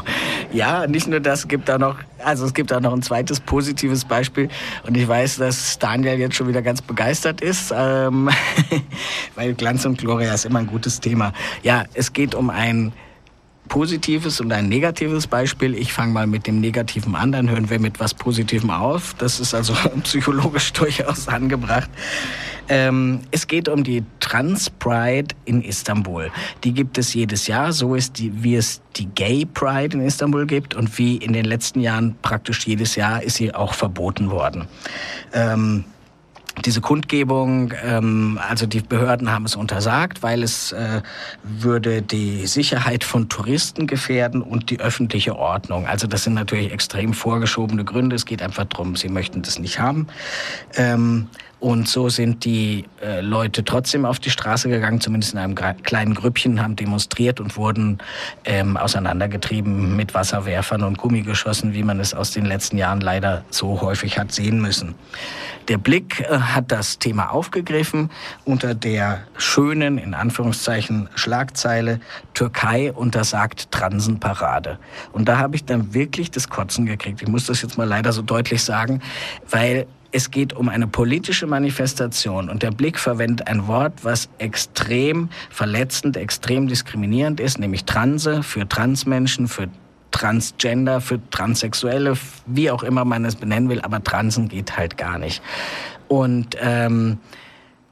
Ja, 0.53 0.88
nicht 0.88 1.09
nur 1.09 1.19
das, 1.19 1.45
gibt 1.50 1.67
da 1.67 1.77
noch, 1.77 1.98
also 2.24 2.45
es 2.45 2.53
gibt 2.53 2.71
auch 2.71 2.79
noch 2.79 2.93
ein 2.93 3.01
zweites 3.01 3.41
positives 3.41 4.05
Beispiel. 4.05 4.48
Und 4.88 4.95
ich 4.95 5.05
weiß, 5.05 5.36
dass 5.36 5.77
Daniel 5.79 6.17
jetzt 6.17 6.36
schon 6.36 6.48
wieder 6.48 6.62
ganz 6.62 6.81
begeistert 6.81 7.41
ist, 7.41 7.74
ähm, 7.75 8.29
weil 9.36 9.53
Glanz 9.55 9.83
und 9.83 9.98
Gloria 9.98 10.33
ist 10.33 10.45
immer 10.45 10.59
ein 10.59 10.67
gutes 10.67 11.01
Thema. 11.01 11.33
Ja, 11.62 11.83
es 11.93 12.13
geht 12.13 12.36
um 12.36 12.50
ein 12.50 12.93
positives 13.69 14.41
und 14.41 14.51
ein 14.51 14.67
negatives 14.67 15.27
Beispiel. 15.27 15.75
Ich 15.75 15.93
fange 15.93 16.11
mal 16.11 16.27
mit 16.27 16.45
dem 16.47 16.59
Negativen 16.59 17.15
an, 17.15 17.31
dann 17.31 17.49
hören 17.49 17.69
wir 17.69 17.79
mit 17.79 18.01
was 18.01 18.13
Positivem 18.13 18.69
auf. 18.69 19.13
Das 19.17 19.39
ist 19.39 19.53
also 19.53 19.73
psychologisch 20.03 20.73
durchaus 20.73 21.29
angebracht. 21.29 21.89
Ähm, 22.67 23.21
es 23.31 23.47
geht 23.47 23.69
um 23.69 23.83
die 23.83 24.03
Trans 24.19 24.69
Pride 24.69 25.33
in 25.45 25.61
Istanbul. 25.61 26.29
Die 26.63 26.73
gibt 26.73 26.97
es 26.97 27.13
jedes 27.13 27.47
Jahr, 27.47 27.71
so 27.71 27.95
ist 27.95 28.19
die, 28.19 28.43
wie 28.43 28.55
es 28.55 28.81
die 28.95 29.07
Gay 29.07 29.45
Pride 29.45 29.97
in 29.97 30.05
Istanbul 30.05 30.45
gibt 30.45 30.75
und 30.75 30.97
wie 30.97 31.17
in 31.17 31.33
den 31.33 31.45
letzten 31.45 31.79
Jahren 31.79 32.15
praktisch 32.21 32.67
jedes 32.67 32.95
Jahr 32.95 33.23
ist 33.23 33.38
sie 33.38 33.55
auch 33.55 33.73
verboten 33.73 34.29
worden. 34.29 34.67
Ähm, 35.33 35.85
diese 36.65 36.81
Kundgebung, 36.81 37.73
ähm, 37.83 38.39
also 38.47 38.65
die 38.65 38.81
Behörden 38.81 39.31
haben 39.31 39.45
es 39.45 39.55
untersagt, 39.55 40.23
weil 40.23 40.43
es 40.43 40.71
äh, 40.71 41.01
würde 41.43 42.01
die 42.01 42.47
Sicherheit 42.47 43.03
von 43.03 43.29
Touristen 43.29 43.87
gefährden 43.87 44.41
und 44.41 44.69
die 44.69 44.79
öffentliche 44.79 45.35
Ordnung. 45.35 45.87
Also 45.87 46.07
das 46.07 46.23
sind 46.23 46.33
natürlich 46.33 46.71
extrem 46.71 47.13
vorgeschobene 47.13 47.83
Gründe. 47.83 48.15
Es 48.15 48.25
geht 48.25 48.41
einfach 48.41 48.65
darum, 48.65 48.95
sie 48.95 49.09
möchten 49.09 49.41
das 49.41 49.59
nicht 49.59 49.79
haben. 49.79 50.07
Ähm, 50.75 51.27
und 51.59 51.89
so 51.89 52.07
sind 52.07 52.45
die 52.45 52.85
äh, 53.01 53.19
Leute 53.19 53.65
trotzdem 53.65 54.05
auf 54.05 54.19
die 54.19 54.29
Straße 54.29 54.69
gegangen, 54.69 55.01
zumindest 55.01 55.33
in 55.33 55.39
einem 55.39 55.55
kleinen 55.55 56.13
Grüppchen, 56.13 56.61
haben 56.61 56.77
demonstriert 56.77 57.41
und 57.41 57.57
wurden 57.57 57.97
ähm, 58.45 58.77
auseinandergetrieben 58.77 59.95
mit 59.95 60.13
Wasserwerfern 60.13 60.83
und 60.83 60.97
Gummigeschossen, 60.97 61.73
wie 61.73 61.83
man 61.83 61.99
es 61.99 62.13
aus 62.13 62.31
den 62.31 62.45
letzten 62.45 62.77
Jahren 62.77 63.01
leider 63.01 63.43
so 63.49 63.81
häufig 63.81 64.17
hat 64.17 64.31
sehen 64.31 64.61
müssen. 64.61 64.95
Der 65.67 65.77
Blick 65.77 66.21
äh, 66.21 66.39
hat 66.39 66.71
das 66.71 66.97
Thema 66.97 67.31
aufgegriffen 67.31 68.09
unter 68.45 68.73
der 68.73 69.23
schönen, 69.37 69.97
in 69.97 70.13
Anführungszeichen, 70.13 71.09
Schlagzeile 71.15 71.99
Türkei 72.34 72.93
untersagt 72.93 73.69
Transenparade. 73.71 74.79
Und 75.12 75.27
da 75.27 75.38
habe 75.38 75.57
ich 75.57 75.65
dann 75.65 75.93
wirklich 75.93 76.31
das 76.31 76.47
Kotzen 76.47 76.86
gekriegt. 76.86 77.21
Ich 77.21 77.27
muss 77.27 77.47
das 77.47 77.62
jetzt 77.62 77.77
mal 77.77 77.88
leider 77.88 78.13
so 78.13 78.21
deutlich 78.21 78.63
sagen, 78.63 79.01
weil 79.49 79.88
es 80.12 80.32
geht 80.32 80.54
um 80.54 80.69
eine 80.69 80.88
politische 80.88 81.45
Manifestation 81.45 82.50
und 82.50 82.63
der 82.63 82.72
Blick 82.72 82.98
verwendet 82.98 83.48
ein 83.48 83.67
Wort, 83.67 84.04
was 84.04 84.30
extrem 84.38 85.30
verletzend, 85.50 86.17
extrem 86.17 86.67
diskriminierend 86.67 87.39
ist, 87.39 87.60
nämlich 87.60 87.86
Transe 87.86 88.43
für 88.43 88.67
Transmenschen, 88.67 89.48
für 89.48 89.67
Transgender, 90.12 91.02
für 91.02 91.19
Transsexuelle, 91.30 92.13
wie 92.48 92.72
auch 92.72 92.84
immer 92.84 93.06
man 93.06 93.26
es 93.26 93.36
benennen 93.36 93.69
will, 93.69 93.82
aber 93.82 94.04
Transen 94.04 94.48
geht 94.48 94.78
halt 94.78 94.98
gar 94.98 95.19
nicht. 95.19 95.41
Und 96.08 96.58
ähm, 96.60 97.19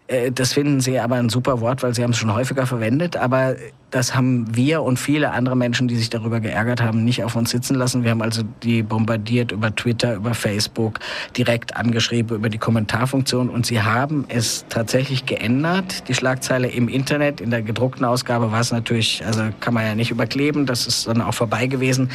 äh, 0.07 0.31
das 0.31 0.53
finden 0.53 0.81
Sie 0.81 0.99
aber 0.99 1.15
ein 1.15 1.29
super 1.29 1.61
Wort, 1.61 1.83
weil 1.83 1.93
Sie 1.93 2.03
haben 2.03 2.11
es 2.11 2.17
schon 2.17 2.33
häufiger 2.33 2.65
verwendet. 2.65 3.15
Aber 3.15 3.55
das 3.91 4.13
haben 4.13 4.53
wir 4.53 4.81
und 4.81 4.97
viele 4.97 5.31
andere 5.31 5.55
Menschen, 5.55 5.87
die 5.87 5.95
sich 5.95 6.09
darüber 6.09 6.41
geärgert 6.41 6.81
haben, 6.81 7.05
nicht 7.05 7.23
auf 7.23 7.35
uns 7.37 7.51
sitzen 7.51 7.75
lassen. 7.75 8.03
Wir 8.03 8.11
haben 8.11 8.21
also 8.21 8.43
die 8.61 8.83
bombardiert 8.83 9.53
über 9.53 9.73
Twitter, 9.73 10.15
über 10.15 10.33
Facebook, 10.33 10.99
direkt 11.37 11.77
angeschrieben 11.77 12.35
über 12.35 12.49
die 12.49 12.57
Kommentarfunktion. 12.57 13.49
Und 13.49 13.65
sie 13.65 13.81
haben 13.81 14.25
es 14.27 14.65
tatsächlich 14.67 15.25
geändert, 15.25 16.09
die 16.09 16.13
Schlagzeile 16.13 16.67
im 16.67 16.89
Internet. 16.89 17.39
In 17.39 17.49
der 17.49 17.61
gedruckten 17.61 18.03
Ausgabe 18.03 18.51
war 18.51 18.59
es 18.59 18.71
natürlich, 18.71 19.25
also 19.25 19.43
kann 19.61 19.73
man 19.73 19.85
ja 19.85 19.95
nicht 19.95 20.11
überkleben. 20.11 20.65
Das 20.65 20.85
ist 20.85 21.07
dann 21.07 21.21
auch 21.21 21.33
vorbei 21.33 21.67
gewesen. 21.67 22.09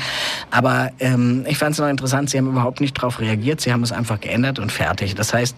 Aber 0.51 0.91
ähm, 0.99 1.47
ich 1.49 1.57
fand 1.57 1.73
es 1.73 1.79
noch 1.79 1.89
interessant, 1.89 2.29
sie 2.29 2.37
haben 2.37 2.49
überhaupt 2.49 2.83
nicht 2.83 2.99
darauf 2.99 3.19
reagiert. 3.19 3.63
Sie 3.63 3.73
haben 3.73 3.83
es 3.83 3.93
einfach 3.93 4.21
geändert 4.21 4.59
und 4.59 4.71
fertig. 4.71 5.15
Das 5.15 5.33
heißt, 5.33 5.57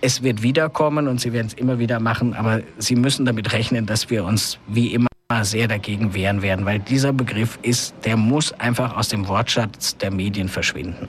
es 0.00 0.22
wird 0.22 0.42
wiederkommen 0.42 1.08
und 1.08 1.20
sie 1.20 1.32
werden 1.32 1.48
es 1.48 1.54
immer 1.54 1.78
wieder 1.78 2.00
machen, 2.00 2.34
aber 2.34 2.60
sie 2.78 2.94
müssen 2.94 3.26
damit 3.26 3.52
rechnen, 3.52 3.84
dass 3.84 4.08
wir 4.08 4.24
uns 4.24 4.58
wie 4.66 4.94
immer 4.94 5.09
sehr 5.42 5.68
dagegen 5.68 6.14
wehren 6.14 6.42
werden, 6.42 6.66
weil 6.66 6.78
dieser 6.80 7.12
Begriff 7.12 7.58
ist, 7.62 7.94
der 8.04 8.16
muss 8.16 8.52
einfach 8.54 8.96
aus 8.96 9.08
dem 9.08 9.28
Wortschatz 9.28 9.96
der 9.96 10.10
Medien 10.10 10.48
verschwinden. 10.48 11.08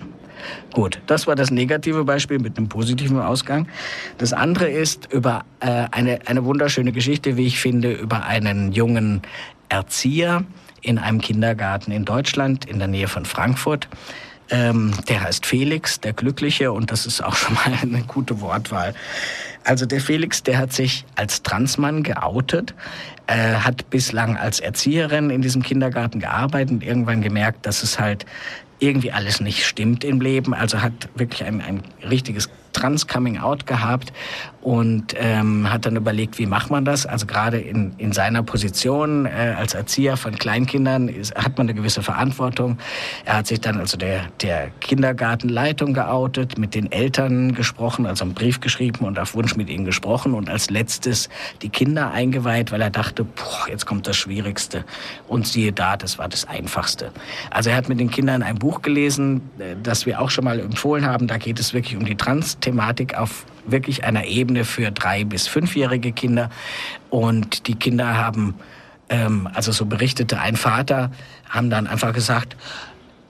Gut, 0.74 1.00
das 1.08 1.28
war 1.28 1.36
das 1.36 1.52
negative 1.52 2.04
Beispiel 2.04 2.40
mit 2.40 2.58
einem 2.58 2.70
positiven 2.70 3.20
Ausgang. 3.20 3.68
Das 4.18 4.34
andere 4.34 4.70
ist 4.70 5.12
über 5.12 5.44
äh, 5.60 5.86
eine, 5.92 6.20
eine 6.26 6.46
wunderschöne 6.46 6.92
Geschichte, 6.92 7.38
wie 7.38 7.48
ich 7.48 7.60
finde, 7.60 7.92
über 7.92 8.26
einen 8.26 8.72
jungen 8.72 9.22
Erzieher 9.70 10.44
in 10.82 10.98
einem 10.98 11.22
Kindergarten 11.22 11.92
in 11.92 12.06
Deutschland 12.06 12.66
in 12.66 12.80
der 12.80 12.88
Nähe 12.88 13.08
von 13.08 13.26
Frankfurt. 13.26 13.88
Ähm, 14.52 14.92
der 15.08 15.24
heißt 15.24 15.46
Felix, 15.46 16.02
der 16.02 16.14
Glückliche, 16.14 16.74
und 16.74 16.92
das 16.92 17.06
ist 17.06 17.24
auch 17.24 17.36
schon 17.38 17.56
mal 17.56 17.74
eine 17.82 18.04
gute 18.04 18.42
Wortwahl. 18.42 18.94
Also 19.64 19.86
der 19.86 20.02
Felix, 20.02 20.44
der 20.44 20.58
hat 20.58 20.74
sich 20.74 21.06
als 21.16 21.42
Transmann 21.44 22.04
geoutet, 22.04 22.74
äh, 23.28 23.56
hat 23.56 23.90
bislang 23.90 24.38
als 24.38 24.60
Erzieherin 24.60 25.30
in 25.30 25.42
diesem 25.42 25.64
Kindergarten 25.64 26.20
gearbeitet 26.20 26.72
und 26.72 26.84
irgendwann 26.84 27.22
gemerkt, 27.22 27.66
dass 27.66 27.84
es 27.84 28.00
halt 28.00 28.26
irgendwie 28.80 29.12
alles 29.12 29.40
nicht 29.40 29.64
stimmt 29.66 30.04
im 30.04 30.20
Leben. 30.20 30.54
Also 30.54 30.82
hat 30.82 31.10
wirklich 31.16 31.44
ein, 31.44 31.62
ein 31.62 31.84
richtiges 32.04 32.50
Trans-Coming-out 32.74 33.68
gehabt 33.68 34.12
und 34.62 35.15
ähm, 35.17 35.71
hat 35.71 35.86
dann 35.86 35.95
überlegt, 35.95 36.38
wie 36.38 36.45
macht 36.45 36.69
man 36.69 36.86
das? 36.86 37.06
Also 37.06 37.26
gerade 37.26 37.60
in, 37.60 37.93
in 37.97 38.12
seiner 38.12 38.43
Position 38.43 39.26
äh, 39.26 39.56
als 39.58 39.74
Erzieher 39.74 40.17
von 40.17 40.36
Kleinkindern 40.36 41.08
ist, 41.08 41.36
hat 41.36 41.58
man 41.58 41.67
eine 41.67 41.74
gewisse 41.74 42.04
Verantwortung. 42.04 42.78
Er 43.26 43.38
hat 43.38 43.47
sich 43.47 43.60
dann 43.60 43.80
also 43.80 43.97
der, 43.97 44.26
der 44.41 44.69
Kindergartenleitung 44.80 45.93
geoutet, 45.93 46.60
mit 46.60 46.76
den 46.76 46.91
Eltern 46.91 47.54
gesprochen, 47.56 48.06
also 48.06 48.24
einen 48.24 48.36
Brief 48.36 48.60
geschrieben 48.60 49.06
und 49.06 49.17
auf 49.17 49.34
Wunsch 49.34 49.56
mit 49.56 49.69
ihnen 49.69 49.86
gesprochen 49.86 50.34
und 50.34 50.50
als 50.50 50.69
letztes 50.69 51.30
die 51.63 51.69
Kinder 51.69 52.12
eingeweiht, 52.12 52.71
weil 52.71 52.82
er 52.82 52.91
dachte, 52.91 53.24
boah, 53.24 53.67
jetzt 53.67 53.86
kommt 53.88 54.06
das 54.06 54.15
Schwierigste. 54.15 54.86
Und 55.28 55.47
siehe 55.47 55.71
da, 55.71 55.97
das 55.97 56.19
war 56.19 56.30
das 56.30 56.47
Einfachste. 56.47 57.12
Also 57.50 57.71
er 57.71 57.78
hat 57.78 57.89
mit 57.89 58.00
den 58.00 58.12
Kindern 58.12 58.43
ein 58.43 58.60
Buch 58.60 58.84
gelesen, 58.84 59.41
äh, 59.58 59.76
das 59.82 60.06
wir 60.06 60.21
auch 60.21 60.30
schon 60.30 60.43
mal 60.43 60.60
empfohlen 60.60 61.06
haben. 61.06 61.26
Da 61.28 61.38
geht 61.38 61.60
es 61.60 61.74
wirklich 61.74 61.97
um 61.97 62.06
die 62.06 62.15
Trans-Thematik 62.15 63.17
auf 63.17 63.45
wirklich 63.65 64.04
einer 64.04 64.26
Ebene 64.26 64.65
für 64.65 64.91
drei 64.91 65.24
bis 65.24 65.47
fünfjährige 65.47 66.12
Kinder. 66.12 66.50
Und 67.10 67.67
die 67.67 67.76
Kinder 67.76 68.17
haben, 68.17 68.56
ähm, 69.10 69.50
also 69.54 69.71
so 69.71 69.86
berichtete 69.86 70.39
ein 70.39 70.56
Vater, 70.56 71.12
haben 71.50 71.69
dann 71.69 71.88
einfach 71.88 72.13
gesagt, 72.13 72.56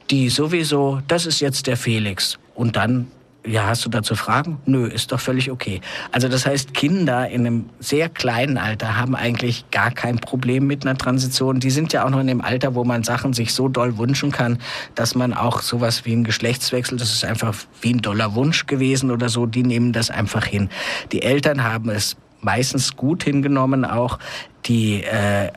die 0.09 0.29
sowieso, 0.29 1.01
das 1.07 1.25
ist 1.25 1.39
jetzt 1.39 1.67
der 1.67 1.77
Felix. 1.77 2.37
Und 2.53 2.75
dann 2.75 3.07
ja, 3.45 3.65
hast 3.65 3.83
du 3.85 3.89
dazu 3.89 4.15
Fragen? 4.15 4.59
Nö, 4.65 4.85
ist 4.85 5.11
doch 5.11 5.19
völlig 5.19 5.49
okay. 5.49 5.81
Also 6.11 6.27
das 6.27 6.45
heißt, 6.45 6.73
Kinder 6.73 7.27
in 7.27 7.47
einem 7.47 7.69
sehr 7.79 8.07
kleinen 8.07 8.57
Alter 8.57 8.97
haben 8.97 9.15
eigentlich 9.15 9.65
gar 9.71 9.91
kein 9.91 10.19
Problem 10.19 10.67
mit 10.67 10.85
einer 10.85 10.97
Transition. 10.97 11.59
Die 11.59 11.71
sind 11.71 11.91
ja 11.91 12.05
auch 12.05 12.11
noch 12.11 12.19
in 12.19 12.27
dem 12.27 12.41
Alter, 12.41 12.75
wo 12.75 12.83
man 12.83 13.03
Sachen 13.03 13.33
sich 13.33 13.53
so 13.53 13.67
doll 13.67 13.97
wünschen 13.97 14.31
kann, 14.31 14.59
dass 14.93 15.15
man 15.15 15.33
auch 15.33 15.61
sowas 15.61 16.05
wie 16.05 16.11
einen 16.11 16.23
Geschlechtswechsel, 16.23 16.97
das 16.97 17.11
ist 17.13 17.25
einfach 17.25 17.55
wie 17.81 17.93
ein 17.93 18.01
doller 18.01 18.35
Wunsch 18.35 18.67
gewesen 18.67 19.09
oder 19.09 19.27
so, 19.27 19.47
die 19.47 19.63
nehmen 19.63 19.91
das 19.91 20.11
einfach 20.11 20.45
hin. 20.45 20.69
Die 21.11 21.23
Eltern 21.23 21.63
haben 21.63 21.89
es 21.89 22.17
meistens 22.41 22.95
gut 22.95 23.23
hingenommen, 23.23 23.85
auch 23.85 24.19
die 24.65 25.03
äh, 25.03 25.51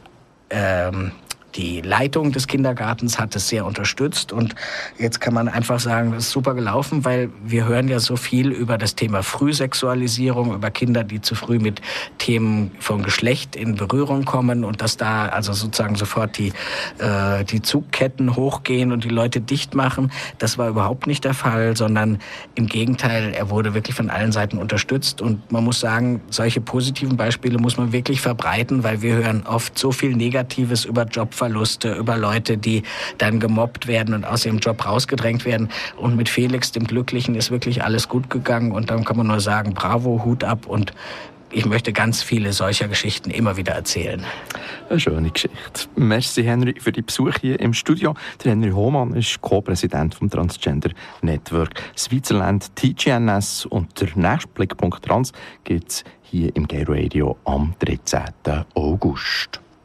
ähm, 0.48 1.12
die 1.56 1.80
Leitung 1.80 2.32
des 2.32 2.46
Kindergartens 2.46 3.18
hat 3.18 3.36
es 3.36 3.48
sehr 3.48 3.64
unterstützt 3.64 4.32
und 4.32 4.54
jetzt 4.98 5.20
kann 5.20 5.34
man 5.34 5.48
einfach 5.48 5.78
sagen, 5.78 6.12
das 6.12 6.24
ist 6.24 6.30
super 6.32 6.54
gelaufen, 6.54 7.04
weil 7.04 7.30
wir 7.44 7.66
hören 7.66 7.88
ja 7.88 8.00
so 8.00 8.16
viel 8.16 8.50
über 8.50 8.76
das 8.76 8.96
Thema 8.96 9.22
Frühsexualisierung, 9.22 10.54
über 10.54 10.70
Kinder, 10.70 11.04
die 11.04 11.20
zu 11.20 11.34
früh 11.34 11.58
mit 11.58 11.80
Themen 12.18 12.72
von 12.80 13.02
Geschlecht 13.02 13.54
in 13.54 13.76
Berührung 13.76 14.24
kommen 14.24 14.64
und 14.64 14.82
dass 14.82 14.96
da 14.96 15.26
also 15.26 15.52
sozusagen 15.52 15.94
sofort 15.94 16.38
die, 16.38 16.52
äh, 16.98 17.44
die 17.44 17.62
Zugketten 17.62 18.34
hochgehen 18.34 18.90
und 18.90 19.04
die 19.04 19.08
Leute 19.08 19.40
dicht 19.40 19.74
machen. 19.74 20.10
Das 20.38 20.58
war 20.58 20.68
überhaupt 20.68 21.06
nicht 21.06 21.24
der 21.24 21.34
Fall, 21.34 21.76
sondern 21.76 22.18
im 22.56 22.66
Gegenteil, 22.66 23.32
er 23.32 23.50
wurde 23.50 23.74
wirklich 23.74 23.94
von 23.94 24.10
allen 24.10 24.32
Seiten 24.32 24.58
unterstützt 24.58 25.20
und 25.20 25.52
man 25.52 25.62
muss 25.62 25.78
sagen, 25.78 26.20
solche 26.30 26.60
positiven 26.60 27.16
Beispiele 27.16 27.58
muss 27.58 27.76
man 27.76 27.92
wirklich 27.92 28.20
verbreiten, 28.20 28.82
weil 28.82 29.02
wir 29.02 29.14
hören 29.14 29.44
oft 29.46 29.78
so 29.78 29.92
viel 29.92 30.16
Negatives 30.16 30.84
über 30.84 31.04
Jobver 31.04 31.43
Jobverluste, 31.44 31.94
über 31.94 32.16
Leute, 32.16 32.56
die 32.56 32.82
dann 33.18 33.40
gemobbt 33.40 33.86
werden 33.86 34.14
und 34.14 34.24
aus 34.24 34.46
ihrem 34.46 34.58
Job 34.58 34.84
rausgedrängt 34.86 35.44
werden. 35.44 35.68
Und 35.96 36.16
mit 36.16 36.28
Felix, 36.28 36.72
dem 36.72 36.86
Glücklichen, 36.86 37.34
ist 37.34 37.50
wirklich 37.50 37.82
alles 37.84 38.08
gut 38.08 38.30
gegangen. 38.30 38.72
Und 38.72 38.90
dann 38.90 39.04
kann 39.04 39.16
man 39.16 39.26
nur 39.26 39.40
sagen, 39.40 39.74
bravo, 39.74 40.22
Hut 40.24 40.44
ab 40.44 40.66
und 40.66 40.92
ich 41.50 41.66
möchte 41.66 41.92
ganz 41.92 42.20
viele 42.20 42.52
solcher 42.52 42.88
Geschichten 42.88 43.30
immer 43.30 43.56
wieder 43.56 43.74
erzählen. 43.74 44.24
Eine 44.90 44.98
schöne 44.98 45.30
Geschichte. 45.30 45.88
Merci, 45.94 46.42
Henry, 46.42 46.74
für 46.80 46.90
die 46.90 47.02
Besuch 47.02 47.34
hier 47.40 47.60
im 47.60 47.72
Studio. 47.72 48.14
Der 48.42 48.50
Henry 48.50 48.70
Hohmann 48.70 49.14
ist 49.14 49.40
Co-Präsident 49.40 50.16
vom 50.16 50.28
Transgender 50.28 50.90
Network 51.22 51.70
Switzerland 51.96 52.74
TGNS 52.74 53.66
und 53.66 54.00
der 54.00 54.08
nächste 54.16 54.48
Blickpunkt 54.48 55.04
Trans 55.04 55.30
gibt 55.62 55.90
es 55.90 56.04
hier 56.22 56.54
im 56.56 56.66
Gay 56.66 56.84
Radio 56.88 57.36
am 57.44 57.74
13. 57.78 58.24
August. 58.74 59.63